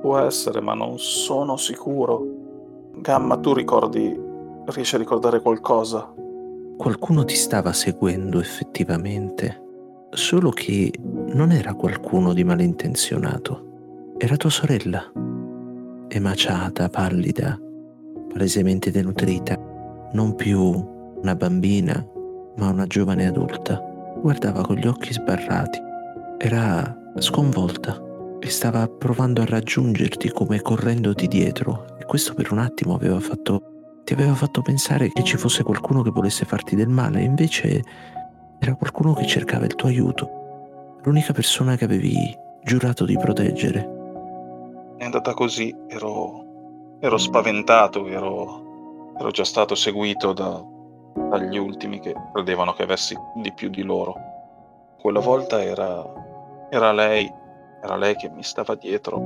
[0.00, 2.24] Può essere, ma non sono sicuro.
[2.94, 4.18] Gamma, tu ricordi...
[4.64, 6.10] riesci a ricordare qualcosa?
[6.78, 9.66] Qualcuno ti stava seguendo effettivamente,
[10.10, 14.14] solo che non era qualcuno di malintenzionato.
[14.18, 15.02] Era tua sorella,
[16.08, 17.58] emaciata, pallida,
[18.32, 19.58] palesemente denutrita,
[20.12, 20.60] non più
[21.22, 22.04] una bambina,
[22.56, 23.80] ma una giovane adulta.
[24.20, 25.78] Guardava con gli occhi sbarrati.
[26.38, 28.00] Era sconvolta
[28.40, 34.00] e stava provando a raggiungerti come correndoti dietro e questo per un attimo aveva fatto,
[34.04, 37.82] ti aveva fatto pensare che ci fosse qualcuno che volesse farti del male, invece
[38.58, 43.96] era qualcuno che cercava il tuo aiuto, l'unica persona che avevi giurato di proteggere.
[44.96, 50.62] È andata così, ero, ero spaventato, ero, ero già stato seguito da,
[51.30, 54.14] dagli ultimi che credevano che avessi di più di loro.
[55.00, 56.26] Quella volta era
[56.70, 57.32] era lei,
[57.82, 59.16] era lei che mi stava dietro.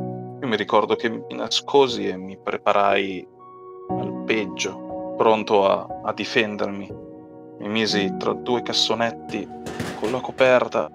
[0.41, 3.27] Io mi ricordo che mi nascosi e mi preparai
[3.89, 7.02] al peggio, pronto a, a difendermi.
[7.63, 9.49] Mi misi tra due cassonetti
[10.01, 10.91] con la coperta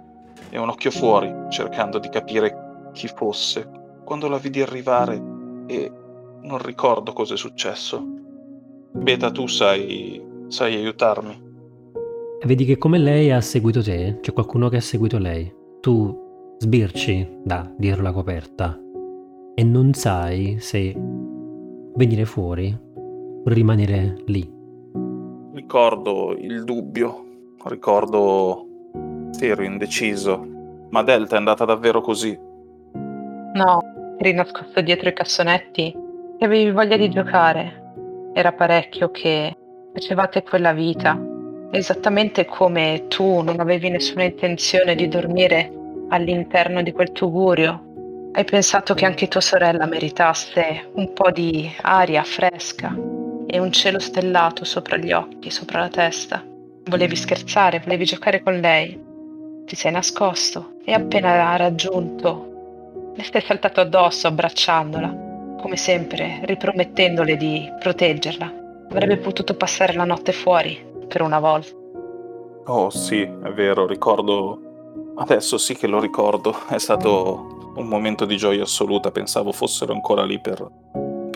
[0.49, 3.69] e un occhio fuori, cercando di capire chi fosse.
[4.03, 5.15] Quando la vidi arrivare
[5.65, 5.91] e
[6.41, 8.05] non ricordo cosa è successo.
[8.91, 11.45] Beta, tu sai, sai aiutarmi.
[12.45, 15.49] Vedi che come lei ha seguito te, c'è qualcuno che ha seguito lei.
[15.79, 18.77] Tu sbirci da dietro la coperta
[19.55, 20.93] e non sai se
[21.95, 24.56] venire fuori o rimanere lì.
[25.57, 27.25] Ricordo il dubbio,
[27.65, 28.65] ricordo
[29.31, 30.45] sì, ero indeciso,
[30.91, 32.37] ma Delta è andata davvero così.
[33.53, 33.81] No,
[34.19, 35.95] eri nascosto dietro i cassonetti
[36.37, 37.85] e avevi voglia di giocare.
[38.33, 39.55] Era parecchio che
[39.93, 41.19] facevate quella vita,
[41.71, 45.73] esattamente come tu non avevi nessuna intenzione di dormire
[46.09, 48.29] all'interno di quel tugurio.
[48.31, 53.16] Hai pensato che anche tua sorella meritasse un po' di aria fresca
[53.47, 56.43] e un cielo stellato sopra gli occhi, sopra la testa.
[56.85, 59.05] Volevi scherzare, volevi giocare con lei.
[59.65, 67.67] Ti sei nascosto e appena raggiunto le stai saltato addosso abbracciandola, come sempre, ripromettendole di
[67.79, 68.53] proteggerla.
[68.91, 71.75] Avrebbe potuto passare la notte fuori, per una volta.
[72.65, 74.61] Oh sì, è vero, ricordo...
[75.19, 80.23] Adesso sì che lo ricordo, è stato un momento di gioia assoluta, pensavo fossero ancora
[80.23, 80.63] lì per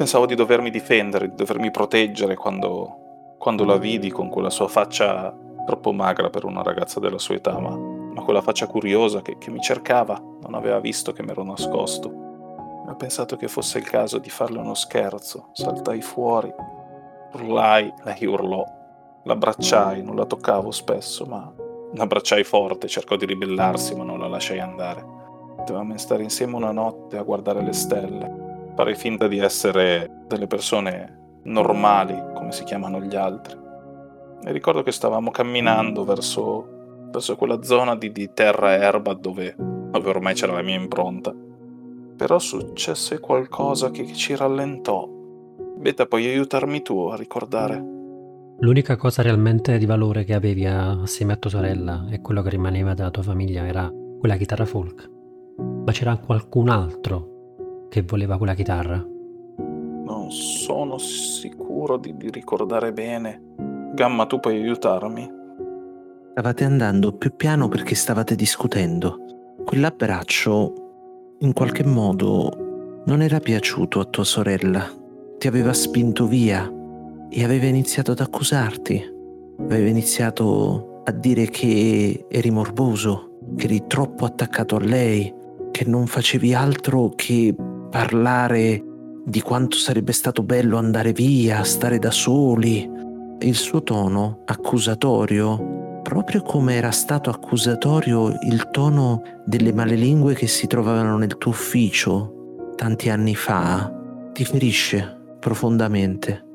[0.02, 5.32] Pensavo di dovermi difendere, di dovermi proteggere quando, quando la vidi con quella sua faccia
[5.64, 9.52] troppo magra per una ragazza della sua età, ma, ma quella faccia curiosa che, che
[9.52, 12.10] mi cercava, non aveva visto che mi ero nascosto.
[12.10, 16.52] Ho pensato che fosse il caso di farle uno scherzo, saltai fuori,
[17.34, 18.66] urlai, lei urlò,
[19.22, 21.54] l'abbracciai, non la toccavo spesso, ma
[21.94, 25.06] l'abbracciai forte, cercò di ribellarsi, ma non la lasciai andare.
[25.58, 31.40] Dovevamo stare insieme una notte a guardare le stelle fare finta di essere delle persone
[31.44, 33.58] normali, come si chiamano gli altri.
[34.44, 39.56] E ricordo che stavamo camminando verso, verso quella zona di, di terra e erba dove,
[39.58, 41.34] dove, ormai c'era la mia impronta.
[42.18, 45.08] Però successe qualcosa che, che ci rallentò.
[45.78, 48.00] Beta, puoi aiutarmi tu a ricordare?
[48.60, 52.94] L'unica cosa realmente di valore che avevi assieme a tua sorella e quello che rimaneva
[52.94, 55.10] della tua famiglia era quella chitarra folk.
[55.58, 57.31] Ma c'era qualcun altro
[57.92, 58.96] che voleva quella chitarra?
[58.96, 63.42] Non sono sicuro di, di ricordare bene.
[63.94, 65.30] Gamma, tu puoi aiutarmi?
[66.32, 69.18] Stavate andando più piano perché stavate discutendo.
[69.66, 74.90] Quell'abbraccio, in qualche modo, non era piaciuto a tua sorella.
[75.38, 76.72] Ti aveva spinto via
[77.30, 79.04] e aveva iniziato ad accusarti.
[79.60, 85.34] Aveva iniziato a dire che eri morboso, che eri troppo attaccato a lei,
[85.72, 87.54] che non facevi altro che
[87.92, 88.84] parlare
[89.24, 92.90] di quanto sarebbe stato bello andare via, stare da soli.
[93.40, 100.68] Il suo tono accusatorio, proprio come era stato accusatorio il tono delle malelingue che si
[100.68, 103.92] trovavano nel tuo ufficio tanti anni fa,
[104.32, 106.46] ti ferisce profondamente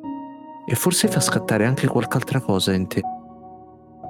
[0.66, 3.00] e forse fa scattare anche qualche altra cosa in te.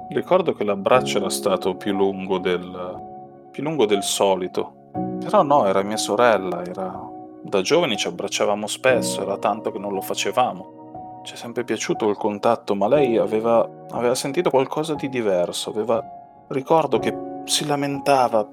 [0.09, 5.83] Ricordo che l'abbraccio era stato più lungo del, più lungo del solito, però no, era
[5.83, 7.06] mia sorella, era
[7.47, 11.21] da giovani ci abbracciavamo spesso, era tanto che non lo facevamo.
[11.23, 16.03] Ci è sempre piaciuto il contatto, ma lei aveva, aveva sentito qualcosa di diverso, aveva...
[16.47, 17.13] Ricordo che
[17.45, 18.47] si lamentava,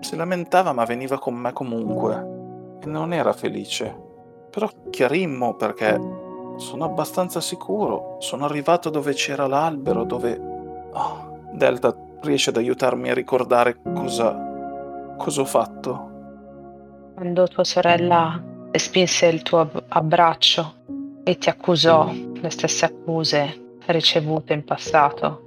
[0.00, 4.06] si lamentava ma veniva con me comunque e non era felice.
[4.50, 6.00] Però chiarimmo perché
[6.56, 10.40] sono abbastanza sicuro, sono arrivato dove c'era l'albero, dove...
[10.92, 15.14] Oh, Delta riesce ad aiutarmi a ricordare cosa...
[15.16, 16.16] cosa ho fatto?
[17.18, 20.74] Quando tua sorella respinse il tuo abbraccio
[21.24, 25.42] e ti accusò le stesse accuse ricevute in passato,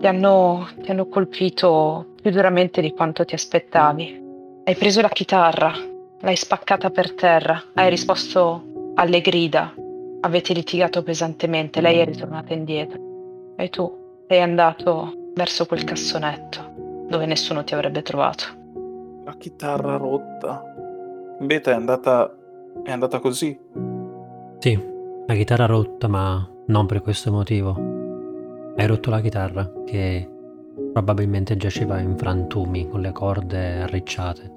[0.00, 4.22] ti hanno, ti hanno colpito più duramente di quanto ti aspettavi.
[4.64, 5.72] Hai preso la chitarra,
[6.20, 9.72] l'hai spaccata per terra, hai risposto alle grida,
[10.20, 17.24] avete litigato pesantemente, lei è ritornata indietro e tu sei andato verso quel cassonetto dove
[17.24, 18.44] nessuno ti avrebbe trovato.
[19.24, 20.62] La chitarra rotta,
[21.40, 22.34] Beta è andata.
[22.82, 23.56] è andata così.
[24.58, 24.84] Sì,
[25.26, 27.76] la chitarra rotta, ma non per questo motivo.
[28.76, 30.28] Hai rotto la chitarra, che
[30.92, 34.52] probabilmente giaceva in frantumi con le corde arricciate.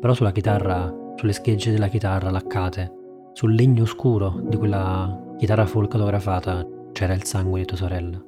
[0.00, 2.92] Però sulla chitarra, sulle schegge della chitarra laccate,
[3.34, 8.18] sul legno scuro di quella chitarra folk fotografata, c'era il sangue di tua sorella.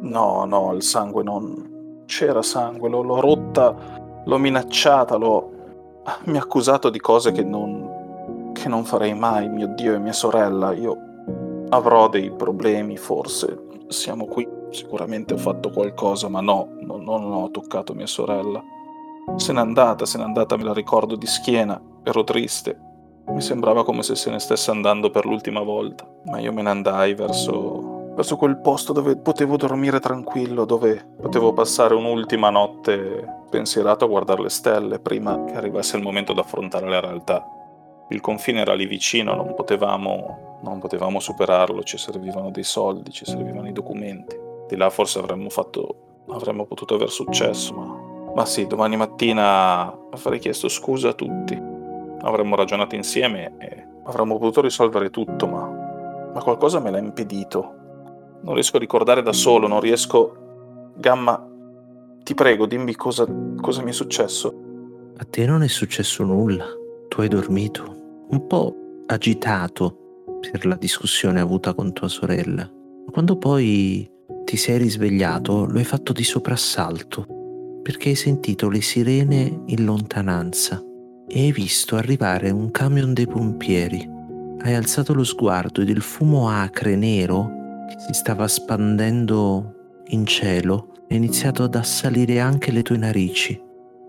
[0.00, 2.02] No, no, il sangue non.
[2.06, 5.58] C'era sangue, l'ho, l'ho rotta, l'ho minacciata, l'ho
[6.24, 10.12] mi ha accusato di cose che non, che non farei mai, mio Dio e mia
[10.12, 10.72] sorella.
[10.72, 10.96] Io
[11.70, 13.68] avrò dei problemi, forse.
[13.88, 18.62] Siamo qui, sicuramente ho fatto qualcosa, ma no, non, non ho toccato mia sorella.
[19.36, 22.88] Se n'è andata, se n'è andata, me la ricordo di schiena, ero triste.
[23.26, 26.70] Mi sembrava come se se ne stesse andando per l'ultima volta, ma io me ne
[26.70, 27.89] andai verso,
[28.20, 34.42] verso quel posto dove potevo dormire tranquillo, dove potevo passare un'ultima notte pensierato a guardare
[34.42, 37.42] le stelle prima che arrivasse il momento di affrontare la realtà.
[38.10, 43.24] Il confine era lì vicino, non potevamo non potevamo superarlo, ci servivano dei soldi, ci
[43.24, 44.38] servivano i documenti.
[44.68, 50.38] Di là forse avremmo fatto, avremmo potuto aver successo, ma, ma sì, domani mattina avrei
[50.38, 51.58] chiesto scusa a tutti.
[52.20, 57.78] Avremmo ragionato insieme e avremmo potuto risolvere tutto, ma, ma qualcosa me l'ha impedito.
[58.42, 60.36] Non riesco a ricordare da solo, non riesco...
[60.96, 61.48] Gamma,
[62.22, 63.26] ti prego, dimmi cosa,
[63.60, 64.54] cosa mi è successo.
[65.16, 66.66] A te non è successo nulla.
[67.08, 68.26] Tu hai dormito.
[68.30, 68.74] Un po'
[69.06, 72.70] agitato per la discussione avuta con tua sorella.
[73.10, 74.08] Quando poi
[74.44, 77.26] ti sei risvegliato, lo hai fatto di soprassalto,
[77.82, 80.82] perché hai sentito le sirene in lontananza
[81.26, 84.08] e hai visto arrivare un camion dei pompieri.
[84.62, 87.59] Hai alzato lo sguardo ed il fumo acre nero
[87.96, 93.60] si stava spandendo in cielo è iniziato ad assalire anche le tue narici.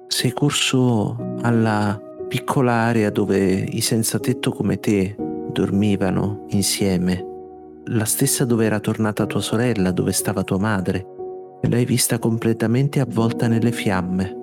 [0.08, 5.16] Sei corso alla piccola area dove i senza tetto come te
[5.52, 7.26] dormivano insieme,
[7.86, 11.06] la stessa dove era tornata tua sorella, dove stava tua madre,
[11.62, 14.38] e l'hai vista completamente avvolta nelle fiamme.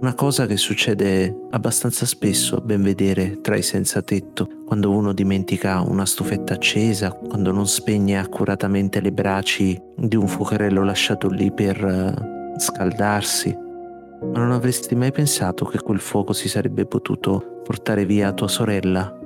[0.00, 5.12] Una cosa che succede abbastanza spesso a ben vedere tra i senza tetto, quando uno
[5.12, 11.52] dimentica una stufetta accesa, quando non spegne accuratamente le braci di un fuocherello lasciato lì
[11.52, 13.56] per uh, scaldarsi.
[13.56, 19.16] Ma non avresti mai pensato che quel fuoco si sarebbe potuto portare via tua sorella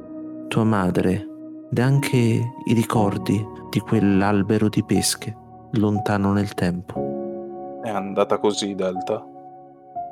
[0.49, 1.27] tua madre
[1.71, 5.35] ed anche i ricordi di quell'albero di pesche
[5.73, 7.81] lontano nel tempo.
[7.83, 9.25] È andata così, Delta?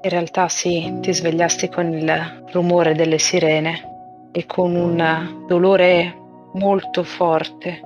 [0.01, 2.11] In realtà sì, ti svegliasti con il
[2.53, 3.96] rumore delle sirene
[4.37, 6.15] e con un dolore
[6.53, 7.81] molto forte.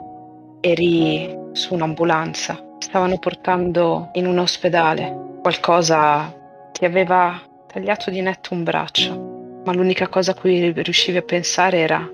[0.59, 5.37] Eri su un'ambulanza, stavano portando in un ospedale.
[5.43, 6.35] Qualcosa
[6.73, 11.79] ti aveva tagliato di netto un braccio, ma l'unica cosa a cui riuscivi a pensare
[11.79, 12.05] era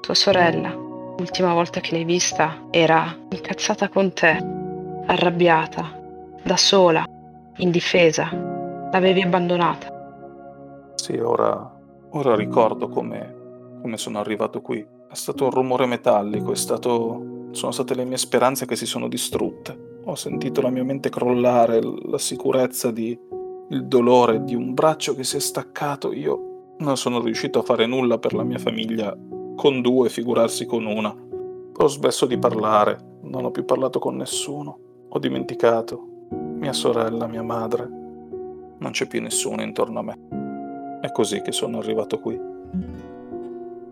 [0.00, 4.42] tua sorella, l'ultima volta che l'hai vista, era incazzata con te,
[5.04, 5.92] arrabbiata,
[6.42, 7.04] da sola,
[7.58, 8.30] indifesa.
[8.32, 9.92] L'avevi abbandonata.
[10.94, 11.70] Sì, ora,
[12.12, 13.33] ora ricordo come,
[13.84, 14.80] come sono arrivato qui.
[14.80, 19.98] È stato un rumore metallico, stato, sono state le mie speranze che si sono distrutte.
[20.04, 23.18] Ho sentito la mia mente crollare, la sicurezza di
[23.68, 26.14] il dolore di un braccio che si è staccato.
[26.14, 29.14] Io non sono riuscito a fare nulla per la mia famiglia
[29.54, 31.14] con due, figurarsi con una.
[31.76, 34.78] Ho smesso di parlare, non ho più parlato con nessuno.
[35.10, 37.86] Ho dimenticato mia sorella, mia madre.
[38.78, 40.98] Non c'è più nessuno intorno a me.
[41.02, 42.40] È così che sono arrivato qui.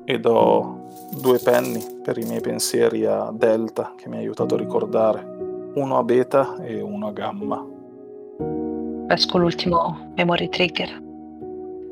[0.05, 0.89] Ed ho
[1.21, 5.71] due penny per i miei pensieri a Delta che mi ha aiutato a ricordare.
[5.75, 7.65] Uno a beta e uno a gamma.
[9.07, 11.03] Pesco l'ultimo memory trigger.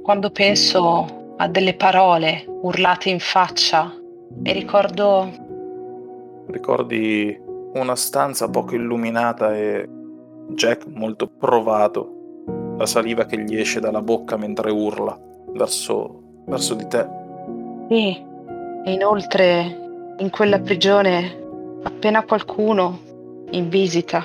[0.03, 3.93] Quando penso a delle parole urlate in faccia
[4.43, 5.31] e ricordo...
[6.47, 7.41] Ricordi
[7.75, 9.89] una stanza poco illuminata e
[10.49, 12.45] Jack molto provato,
[12.77, 15.17] la saliva che gli esce dalla bocca mentre urla
[15.53, 17.20] verso, verso di te.
[17.91, 18.16] Sì,
[18.84, 21.38] e inoltre in quella prigione
[21.82, 23.01] appena qualcuno
[23.51, 24.24] in visita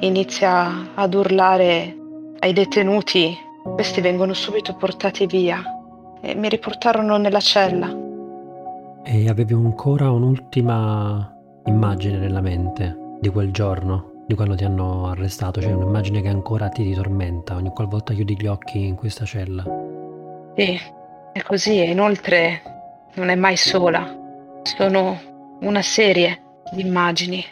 [0.00, 1.96] inizia ad urlare
[2.38, 5.62] ai detenuti, questi vengono subito portati via
[6.20, 7.88] e mi riportarono nella cella.
[9.04, 11.34] E avevi ancora un'ultima
[11.64, 16.68] immagine nella mente di quel giorno, di quando ti hanno arrestato, cioè un'immagine che ancora
[16.68, 19.64] ti ritormenta ogni qualvolta chiudi gli occhi in questa cella.
[20.54, 20.78] Sì,
[21.32, 22.76] è così e inoltre
[23.14, 24.16] non è mai sola.
[24.62, 25.18] Sono
[25.60, 26.42] una serie
[26.72, 27.44] di immagini.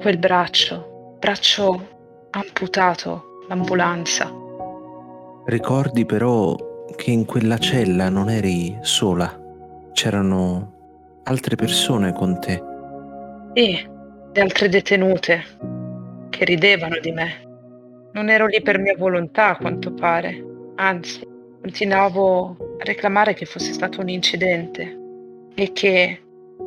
[0.00, 1.88] Quel braccio, braccio
[2.30, 4.32] amputato, l'ambulanza.
[5.44, 6.54] Ricordi però
[6.96, 9.38] che in quella cella non eri sola,
[9.92, 10.72] c'erano
[11.24, 12.62] altre persone con te.
[13.54, 13.88] Sì,
[14.32, 15.42] le altre detenute
[16.30, 17.50] che ridevano di me.
[18.12, 20.44] Non ero lì per mia volontà, a quanto pare.
[20.76, 21.26] Anzi,
[21.62, 24.98] continuavo a reclamare che fosse stato un incidente
[25.54, 26.20] e che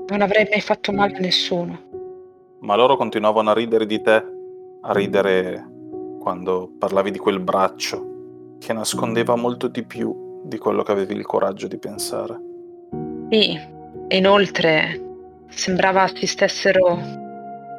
[0.07, 1.83] non avrei mai fatto male a nessuno.
[2.59, 4.25] Ma loro continuavano a ridere di te,
[4.81, 5.67] a ridere
[6.21, 8.13] quando parlavi di quel braccio
[8.57, 12.39] che nascondeva molto di più di quello che avevi il coraggio di pensare.
[13.29, 13.59] Sì,
[14.07, 15.01] e inoltre
[15.49, 16.99] sembrava si stessero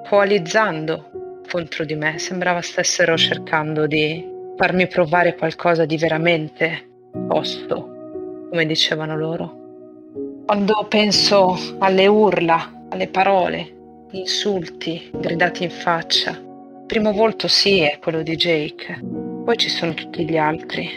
[0.07, 6.95] coalizzando contro di me, sembrava stessero cercando di farmi provare qualcosa di veramente
[7.27, 9.65] posto, come dicevano loro.
[10.47, 13.75] Quando penso alle urla, alle parole,
[14.11, 19.01] gli insulti gridati in faccia, il primo volto sì è quello di Jake,
[19.45, 20.89] poi ci sono tutti gli altri,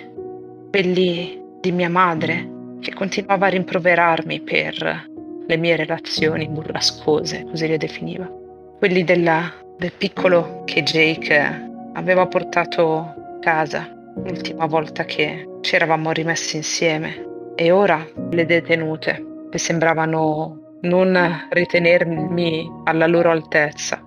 [0.70, 5.08] quelli di mia madre, che continuava a rimproverarmi per
[5.48, 8.30] le mie relazioni burrascose, così le definiva.
[8.78, 13.92] Quelli della, del piccolo che Jake aveva portato a casa
[14.24, 22.82] l'ultima volta che ci eravamo rimessi insieme e ora le detenute che sembravano non ritenermi
[22.86, 24.01] alla loro altezza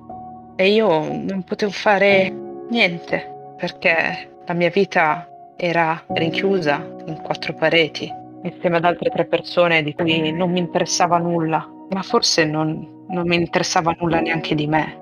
[0.57, 2.33] e io non potevo fare
[2.71, 9.83] niente perché la mia vita era rinchiusa in quattro pareti insieme ad altre tre persone
[9.83, 14.67] di cui non mi interessava nulla, ma forse non, non mi interessava nulla neanche di
[14.67, 14.99] me.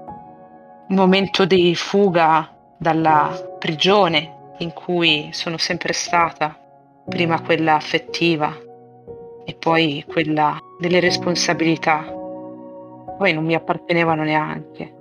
[0.89, 6.57] Un momento di fuga dalla prigione in cui sono sempre stata,
[7.09, 8.55] prima quella affettiva
[9.45, 12.05] e poi quella delle responsabilità.
[13.19, 14.95] Poi non mi appartenevano neanche.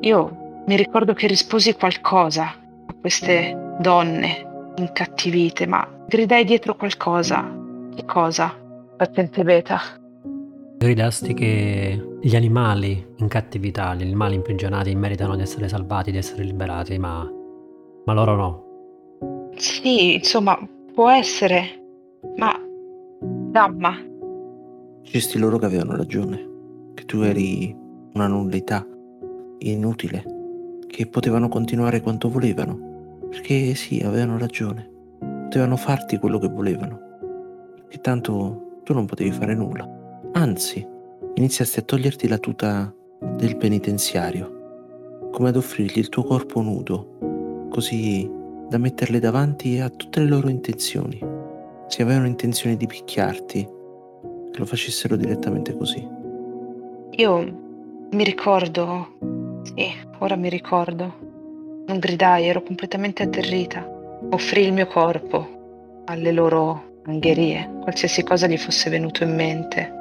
[0.00, 2.54] Io mi ricordo che risposi qualcosa
[2.86, 7.50] a queste donne incattivite, ma gridai dietro qualcosa.
[7.94, 8.54] Che cosa?
[8.96, 9.80] Paziente beta.
[10.78, 16.42] Gridasti che gli animali in cattività, gli animali imprigionati meritano di essere salvati, di essere
[16.42, 17.26] liberati, ma,
[18.04, 18.63] ma loro no.
[19.56, 20.58] Sì, insomma,
[20.92, 21.82] può essere,
[22.36, 22.58] ma
[23.54, 23.96] Damma.
[25.02, 26.48] Dicesti loro che avevano ragione,
[26.94, 27.72] che tu eri
[28.14, 28.84] una nullità,
[29.58, 30.24] inutile,
[30.88, 34.90] che potevano continuare quanto volevano, perché sì, avevano ragione,
[35.44, 36.98] potevano farti quello che volevano,
[37.88, 39.88] e tanto tu non potevi fare nulla.
[40.32, 40.84] Anzi,
[41.34, 42.92] iniziasti a toglierti la tuta
[43.36, 48.28] del penitenziario, come ad offrirgli il tuo corpo nudo, così
[48.68, 51.18] da metterle davanti a tutte le loro intenzioni.
[51.86, 53.68] Se avevano intenzione di picchiarti,
[54.52, 56.06] che lo facessero direttamente così.
[57.16, 57.62] Io
[58.10, 59.08] mi ricordo,
[59.62, 59.86] sì,
[60.18, 61.14] ora mi ricordo.
[61.86, 63.86] Non gridai, ero completamente atterrita.
[64.30, 69.92] Offrì il mio corpo alle loro angherie, qualsiasi cosa gli fosse venuto in mente.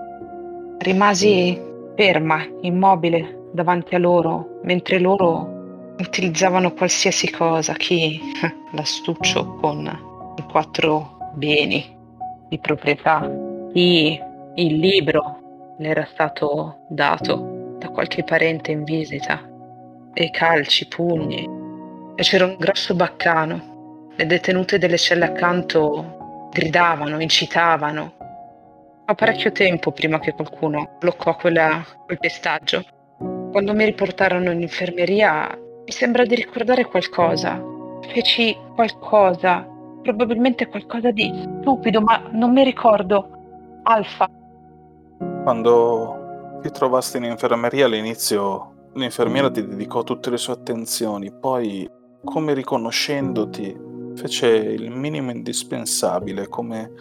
[0.80, 1.60] Rimasi
[1.96, 5.53] ferma, immobile, davanti a loro, mentre loro
[6.04, 8.20] utilizzavano qualsiasi cosa, chi
[8.74, 11.96] l'astuccio con i quattro beni
[12.50, 13.30] di proprietà,
[13.72, 14.20] chi
[14.56, 19.50] il libro le era stato dato da qualche parente in visita,
[20.14, 21.50] e calci, pugni,
[22.16, 24.12] e c'era un grosso baccano.
[24.16, 28.14] Le detenute delle celle accanto gridavano, incitavano.
[29.06, 32.86] Fa parecchio tempo prima che qualcuno bloccò quella, quel pestaggio.
[33.18, 37.62] Quando mi riportarono in infermeria mi sembra di ricordare qualcosa.
[38.14, 39.68] Feci qualcosa,
[40.02, 43.30] probabilmente qualcosa di stupido, ma non mi ricordo.
[43.84, 44.30] Alfa.
[45.44, 51.90] Quando ti trovasti in infermeria all'inizio, l'infermiera ti dedicò tutte le sue attenzioni, poi,
[52.24, 56.92] come riconoscendoti, fece il minimo indispensabile, come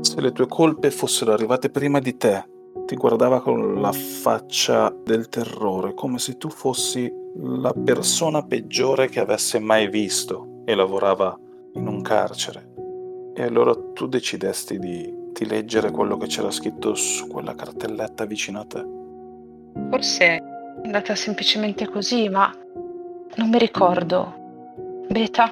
[0.00, 2.44] se le tue colpe fossero arrivate prima di te.
[2.86, 9.20] Ti guardava con la faccia del terrore, come se tu fossi la persona peggiore che
[9.20, 11.38] avesse mai visto e lavorava
[11.74, 12.72] in un carcere.
[13.34, 18.60] E allora tu decidesti di, di leggere quello che c'era scritto su quella cartelletta vicino
[18.60, 18.84] a te.
[19.90, 20.42] Forse è
[20.84, 22.52] andata semplicemente così, ma
[23.36, 24.34] non mi ricordo.
[25.08, 25.50] Beta?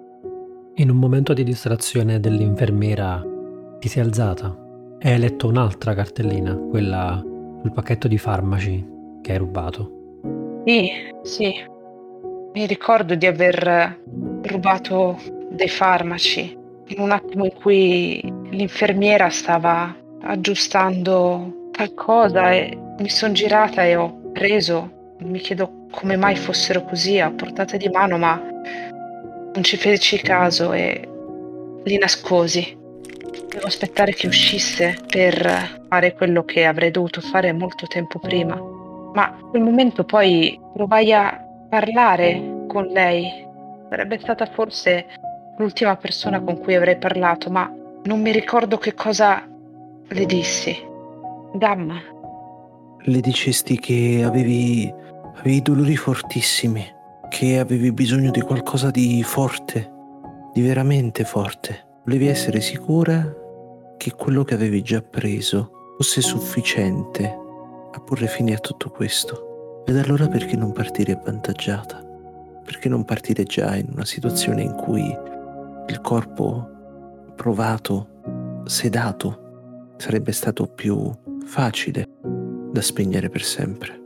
[0.74, 3.24] In un momento di distrazione dell'infermiera
[3.78, 4.54] ti sei alzata
[4.98, 7.22] e hai letto un'altra cartellina, quella
[7.60, 8.84] sul pacchetto di farmaci
[9.22, 9.95] che hai rubato.
[10.66, 10.90] Sì,
[11.22, 11.64] sì.
[12.52, 14.00] Mi ricordo di aver
[14.42, 15.16] rubato
[15.48, 16.58] dei farmaci
[16.88, 24.32] in un attimo in cui l'infermiera stava aggiustando qualcosa e mi sono girata e ho
[24.32, 25.14] preso.
[25.20, 30.72] Mi chiedo come mai fossero così a portata di mano, ma non ci feci caso
[30.72, 31.08] e
[31.84, 32.76] li nascosi.
[33.50, 38.75] Devo aspettare che uscisse per fare quello che avrei dovuto fare molto tempo prima
[39.16, 43.44] ma in quel momento poi provai a parlare con lei.
[43.88, 45.06] Sarebbe stata forse
[45.56, 47.72] l'ultima persona con cui avrei parlato, ma
[48.04, 49.42] non mi ricordo che cosa
[50.08, 50.76] le dissi.
[51.54, 51.98] Gamma.
[52.98, 54.92] Le dicesti che avevi,
[55.36, 56.84] avevi dolori fortissimi,
[57.30, 59.90] che avevi bisogno di qualcosa di forte,
[60.52, 61.86] di veramente forte.
[62.04, 63.34] Volevi essere sicura
[63.96, 67.44] che quello che avevi già preso fosse sufficiente
[67.96, 69.84] a porre fine a tutto questo.
[69.86, 72.04] Ed allora perché non partire avvantaggiata?
[72.64, 75.04] Perché non partire già in una situazione in cui
[75.88, 76.68] il corpo
[77.34, 81.10] provato, sedato, sarebbe stato più
[81.46, 82.08] facile
[82.70, 84.02] da spegnere per sempre?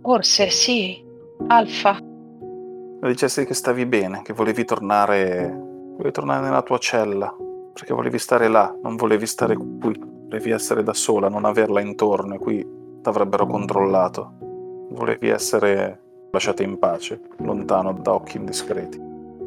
[0.00, 1.04] Forse sì,
[1.48, 1.98] Alfa.
[2.00, 5.52] Mi dicesti che stavi bene, che volevi tornare,
[5.96, 7.34] volevi tornare nella tua cella,
[7.74, 10.10] perché volevi stare là, non volevi stare qui.
[10.32, 14.32] Volevi essere da sola, non averla intorno e qui t'avrebbero controllato.
[14.90, 16.00] Volevi essere
[16.30, 18.98] lasciata in pace, lontano da occhi indiscreti.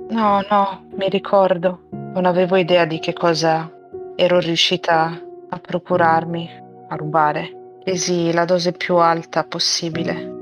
[0.10, 1.88] No, no, mi ricordo.
[1.89, 3.72] Non avevo idea di che cosa
[4.16, 6.49] ero riuscita a procurarmi,
[6.89, 7.80] a rubare.
[7.84, 10.34] Presi la dose più alta possibile.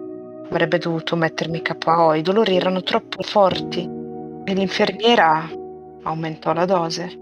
[0.49, 3.89] Avrebbe dovuto mettermi KO, i dolori erano troppo forti
[4.45, 5.49] e l'infermiera
[6.03, 7.19] aumentò la dose.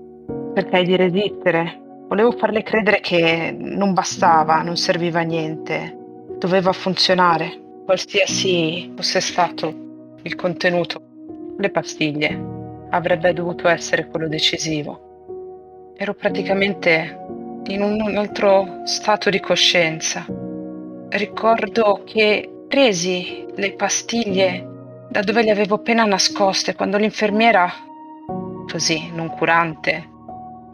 [0.53, 1.79] Cercai di resistere.
[2.11, 5.95] Volevo farle credere che non bastava, non serviva a niente,
[6.37, 9.73] doveva funzionare, qualsiasi fosse stato
[10.21, 11.01] il contenuto.
[11.57, 12.37] Le pastiglie
[12.89, 15.93] avrebbe dovuto essere quello decisivo.
[15.95, 17.17] Ero praticamente
[17.67, 20.25] in un altro stato di coscienza.
[21.07, 24.67] Ricordo che presi le pastiglie
[25.07, 27.71] da dove le avevo appena nascoste quando l'infermiera,
[28.69, 30.09] così noncurante,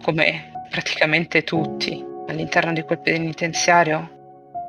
[0.02, 4.10] come praticamente tutti all'interno di quel penitenziario,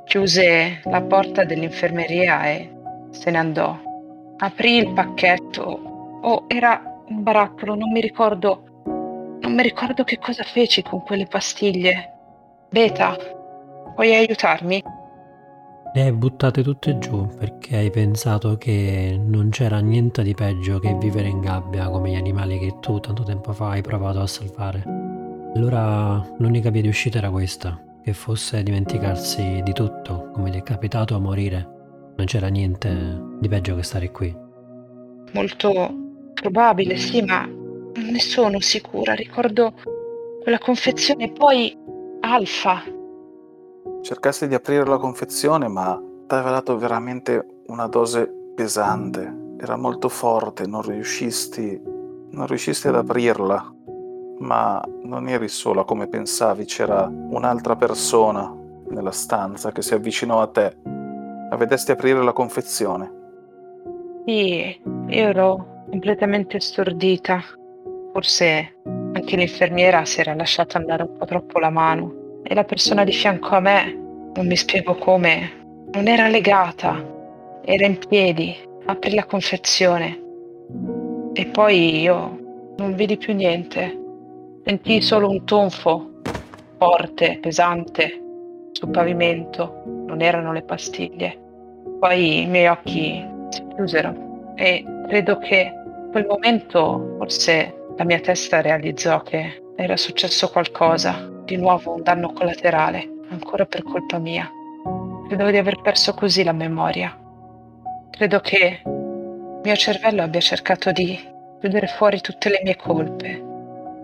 [0.05, 2.73] chiuse la porta dell'infermeria e
[3.11, 3.79] se ne andò.
[4.39, 6.21] Aprì il pacchetto.
[6.23, 8.63] Oh, era un barattolo, non mi ricordo.
[9.41, 12.13] Non mi ricordo che cosa feci con quelle pastiglie.
[12.71, 13.17] Beta,
[13.95, 14.83] puoi aiutarmi?
[15.95, 20.95] Le hai buttate tutte giù perché hai pensato che non c'era niente di peggio che
[20.95, 25.08] vivere in gabbia come gli animali che tu tanto tempo fa hai provato a salvare.
[25.59, 30.63] Allora l'unica via di uscita era questa, che fosse dimenticarsi di tutto, come gli è
[30.63, 31.69] capitato a morire.
[32.17, 34.33] Non c'era niente di peggio che stare qui.
[35.33, 35.95] Molto
[36.33, 39.15] probabile, sì, ma non ne sono sicura.
[39.15, 39.75] Ricordo
[40.41, 41.77] quella confezione e poi
[42.21, 42.81] Alfa.
[44.03, 49.57] Cercasti di aprire la confezione, ma ti aveva dato veramente una dose pesante.
[49.59, 51.83] Era molto forte, non riuscisti,
[52.31, 53.73] non riuscisti ad aprirla.
[54.41, 58.55] Ma non eri sola come pensavi, c'era un'altra persona
[58.91, 60.77] nella stanza che si avvicinò a te.
[61.51, 63.13] La vedesti aprire la confezione.
[64.27, 67.43] Sì, io ero completamente stordita.
[68.13, 68.77] Forse
[69.13, 73.13] anche l'infermiera si era lasciata andare un po' troppo la mano e la persona di
[73.13, 73.93] fianco a me,
[74.35, 77.03] non mi spiego come, non era legata,
[77.65, 80.27] era in piedi, aprì la confezione
[81.33, 84.07] e poi io non vidi più niente.
[84.69, 86.21] Sentii solo un tonfo
[86.77, 88.21] forte, pesante,
[88.73, 89.83] sul pavimento.
[89.87, 91.39] Non erano le pastiglie.
[91.99, 98.21] Poi i miei occhi si chiusero e credo che in quel momento forse la mia
[98.21, 104.51] testa realizzò che era successo qualcosa, di nuovo un danno collaterale, ancora per colpa mia.
[105.29, 107.19] Credo di aver perso così la memoria.
[108.11, 111.19] Credo che il mio cervello abbia cercato di
[111.59, 113.47] chiudere fuori tutte le mie colpe,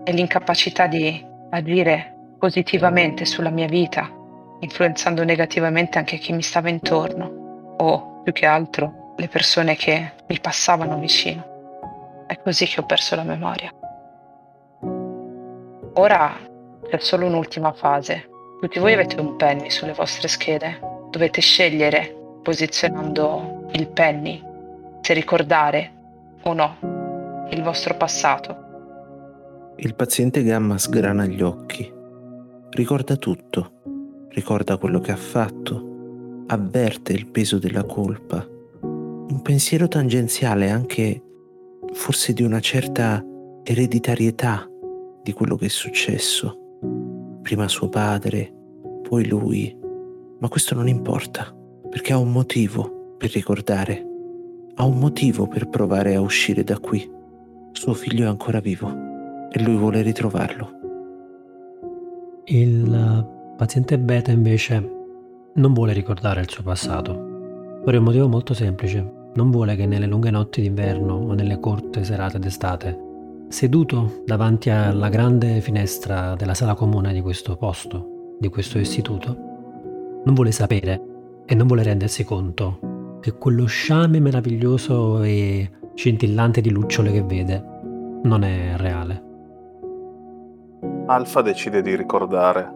[0.05, 4.07] e l'incapacità di agire positivamente sulla mia vita,
[4.59, 10.39] influenzando negativamente anche chi mi stava intorno o più che altro le persone che mi
[10.39, 12.23] passavano vicino.
[12.27, 13.71] È così che ho perso la memoria.
[15.93, 16.37] Ora
[16.87, 18.29] c'è solo un'ultima fase.
[18.61, 20.79] Tutti voi avete un penny sulle vostre schede.
[21.09, 24.43] Dovete scegliere, posizionando il penny,
[25.01, 25.91] se ricordare
[26.43, 28.64] o no il vostro passato
[29.77, 31.91] il paziente gamma sgrana gli occhi.
[32.69, 33.71] Ricorda tutto.
[34.29, 36.43] Ricorda quello che ha fatto.
[36.47, 38.45] Avverte il peso della colpa.
[38.81, 41.21] Un pensiero tangenziale anche
[41.91, 43.23] forse di una certa
[43.63, 44.65] ereditarietà
[45.21, 46.79] di quello che è successo.
[47.41, 48.53] Prima suo padre,
[49.01, 49.75] poi lui.
[50.39, 51.53] Ma questo non importa,
[51.89, 54.05] perché ha un motivo per ricordare.
[54.75, 57.09] Ha un motivo per provare a uscire da qui.
[57.73, 59.04] Suo figlio è ancora vivo
[59.55, 60.69] e lui vuole ritrovarlo.
[62.43, 64.91] Il paziente beta invece
[65.53, 69.29] non vuole ricordare il suo passato, per un motivo molto semplice.
[69.35, 72.99] Non vuole che nelle lunghe notti d'inverno o nelle corte serate d'estate,
[73.47, 79.37] seduto davanti alla grande finestra della sala comune di questo posto, di questo istituto,
[80.25, 81.01] non vuole sapere
[81.45, 87.63] e non vuole rendersi conto che quello sciame meraviglioso e scintillante di lucciole che vede
[88.23, 89.34] non è reale.
[91.07, 92.67] Alfa decide di ricordare,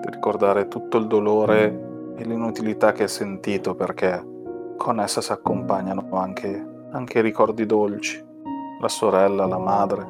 [0.00, 4.24] di ricordare tutto il dolore e l'inutilità che ha sentito perché
[4.78, 8.24] con essa si accompagnano anche, anche ricordi dolci,
[8.80, 10.06] la sorella, la madre,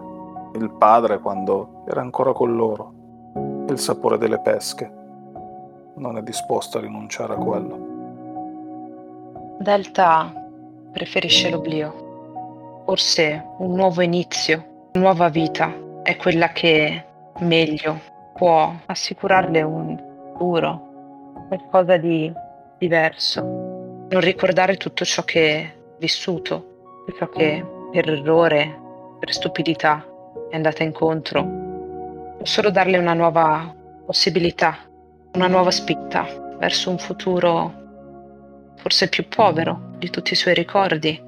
[0.54, 2.92] il padre quando era ancora con loro,
[3.68, 4.88] il sapore delle pesche.
[5.94, 7.86] Non è disposto a rinunciare a quello.
[9.58, 10.32] Delta
[10.92, 12.82] preferisce l'oblio.
[12.84, 17.06] Forse un nuovo inizio, nuova vita è quella che
[17.40, 18.00] meglio
[18.34, 19.96] può assicurarle un
[20.32, 22.32] futuro, qualcosa di
[22.78, 23.42] diverso.
[23.42, 28.78] Non ricordare tutto ciò che è vissuto, ciò che per errore,
[29.18, 30.04] per stupidità
[30.50, 32.36] è andata incontro.
[32.42, 33.74] Solo darle una nuova
[34.06, 34.78] possibilità,
[35.34, 36.26] una nuova spinta
[36.58, 37.86] verso un futuro
[38.76, 41.20] forse più povero di tutti i suoi ricordi,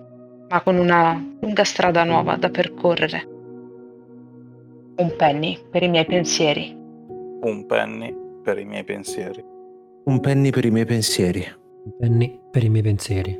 [0.49, 3.39] ma con una lunga strada nuova da percorrere.
[5.01, 6.76] Un penny per i miei pensieri.
[7.40, 9.42] Un penny per i miei pensieri.
[10.05, 11.42] Un penny per i miei pensieri.
[11.84, 13.32] Un penny per i miei pensieri.